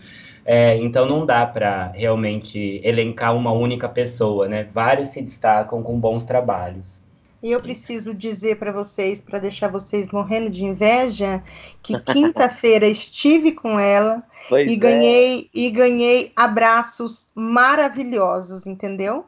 [0.46, 4.68] É, então não dá para realmente elencar uma única pessoa, né?
[4.72, 7.02] Vários se destacam com bons trabalhos.
[7.42, 11.44] E eu preciso dizer para vocês, para deixar vocês morrendo de inveja,
[11.84, 14.78] que quinta-feira estive com ela pois e é.
[14.78, 19.26] ganhei e ganhei abraços maravilhosos, entendeu?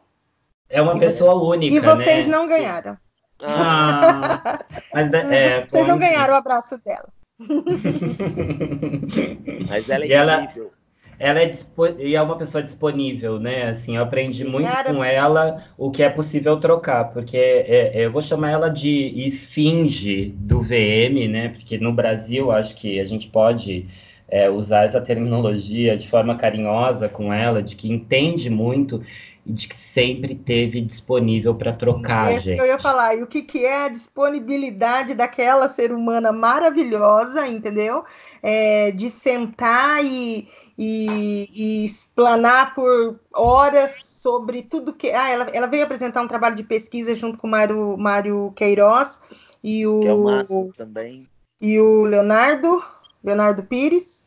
[0.69, 1.75] É uma pessoa única.
[1.75, 2.31] E vocês né?
[2.31, 2.97] não ganharam.
[3.41, 4.59] Ah,
[4.93, 7.07] mas é, vocês não ganharam o abraço dela.
[9.69, 10.63] mas ela é ela, incrível.
[10.63, 10.78] Ela
[11.19, 11.51] é
[11.99, 13.69] e é uma pessoa disponível, né?
[13.69, 18.11] Assim, eu aprendi muito com ela o que é possível trocar, porque é, é, eu
[18.11, 21.49] vou chamar ela de esfinge do VM, né?
[21.49, 23.85] Porque no Brasil acho que a gente pode
[24.29, 29.03] é, usar essa terminologia de forma carinhosa com ela, de que entende muito
[29.45, 32.55] e de que sempre teve disponível para trocar, é gente.
[32.55, 33.15] que eu ia falar.
[33.15, 38.05] E o que, que é a disponibilidade daquela ser humana maravilhosa, entendeu?
[38.41, 40.47] É, de sentar e,
[40.81, 45.11] e, e, explanar por horas sobre tudo que.
[45.11, 49.19] Ah, ela, ela veio apresentar um trabalho de pesquisa junto com o Mário, Mário Queiroz
[49.61, 49.99] e o.
[49.99, 51.27] Que é o também.
[51.59, 52.81] E o Leonardo,
[53.21, 54.18] Leonardo Pires.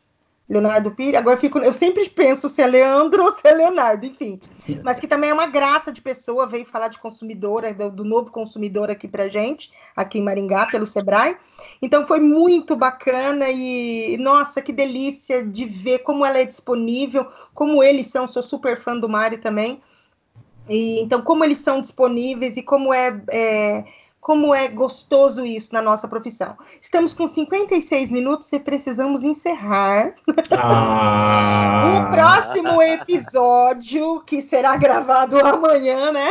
[0.53, 4.39] Leonardo Pires, agora fico, eu sempre penso se é Leandro ou se é Leonardo, enfim.
[4.83, 8.31] Mas que também é uma graça de pessoa, veio falar de consumidora, do, do novo
[8.31, 11.35] consumidor aqui pra gente, aqui em Maringá, pelo Sebrae.
[11.81, 17.83] Então foi muito bacana e, nossa, que delícia de ver como ela é disponível, como
[17.83, 19.81] eles são, sou super fã do Mário também.
[20.69, 23.85] E, então, como eles são disponíveis e como é, é
[24.23, 26.55] como é gostoso isso na nossa profissão.
[26.79, 30.15] Estamos com 56 minutos e precisamos encerrar.
[30.57, 32.07] Ah.
[32.07, 36.29] o próximo episódio, que será gravado amanhã, né?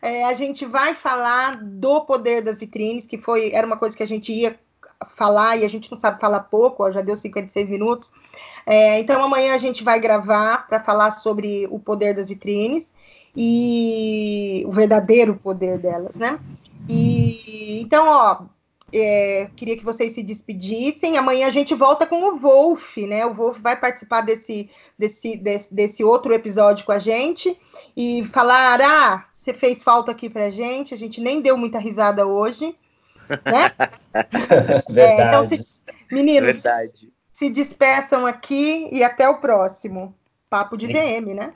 [0.00, 4.02] É, a gente vai falar do poder das vitrines, que foi era uma coisa que
[4.02, 4.58] a gente ia
[5.14, 8.10] falar e a gente não sabe falar pouco, ó, já deu 56 minutos.
[8.64, 12.94] É, então amanhã a gente vai gravar para falar sobre o poder das vitrines
[13.36, 16.40] e o verdadeiro poder delas, né?
[16.88, 18.46] E então, ó,
[18.92, 21.16] é, queria que vocês se despedissem.
[21.16, 23.26] Amanhã a gente volta com o Wolf, né?
[23.26, 27.58] O Wolf vai participar desse, desse, desse, desse outro episódio com a gente
[27.96, 32.26] e falar: ah, você fez falta aqui pra gente, a gente nem deu muita risada
[32.26, 32.76] hoje.
[33.28, 33.72] Né?
[34.96, 35.60] é, então, se,
[36.10, 37.12] meninos, Verdade.
[37.32, 40.14] se despeçam aqui e até o próximo.
[40.48, 41.54] Papo de VM, né?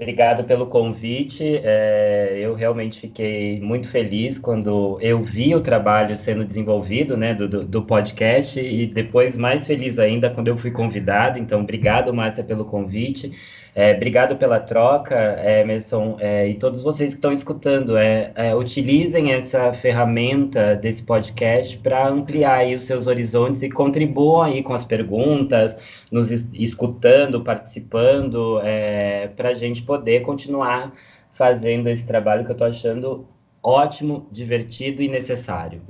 [0.00, 1.60] Obrigado pelo convite.
[1.62, 7.62] É, eu realmente fiquei muito feliz quando eu vi o trabalho sendo desenvolvido, né, do,
[7.66, 11.38] do, podcast, e depois mais feliz ainda quando eu fui convidado.
[11.38, 13.30] Então, obrigado, Márcia, pelo convite.
[13.74, 17.96] É, obrigado pela troca, é, Emerson, é, e todos vocês que estão escutando.
[17.96, 24.62] É, é, utilizem essa ferramenta desse podcast para ampliar os seus horizontes e contribuam aí
[24.62, 25.78] com as perguntas,
[26.10, 30.92] nos escutando, participando, é, para a gente poder continuar
[31.32, 33.28] fazendo esse trabalho que eu estou achando
[33.62, 35.82] ótimo, divertido e necessário.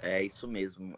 [0.00, 0.94] É isso mesmo.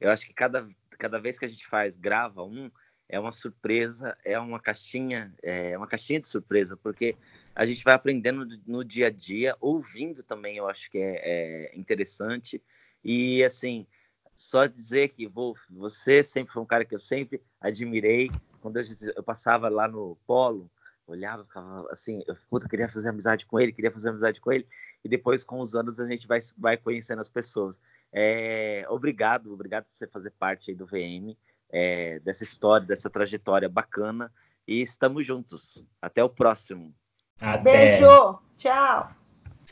[0.00, 0.66] Eu acho que cada,
[0.98, 2.70] cada vez que a gente faz, grava um,
[3.08, 7.16] é uma surpresa, é uma caixinha, é uma caixinha de surpresa, porque
[7.54, 11.78] a gente vai aprendendo no dia a dia, ouvindo também, eu acho que é, é
[11.78, 12.62] interessante.
[13.04, 13.86] E assim,
[14.34, 18.30] só dizer que Wolf, você sempre foi um cara que eu sempre admirei.
[18.60, 18.82] Quando eu,
[19.14, 20.70] eu passava lá no Polo,
[21.06, 24.66] olhava, ficava assim, eu puta, queria fazer amizade com ele, queria fazer amizade com ele.
[25.04, 27.80] E depois, com os anos, a gente vai, vai conhecendo as pessoas.
[28.12, 31.36] É, obrigado, obrigado por você fazer parte do VM
[31.70, 34.32] é, dessa história, dessa trajetória bacana.
[34.66, 35.84] E estamos juntos.
[36.00, 36.94] Até o próximo.
[37.40, 37.98] Até.
[37.98, 38.38] Beijo.
[38.56, 39.25] Tchau.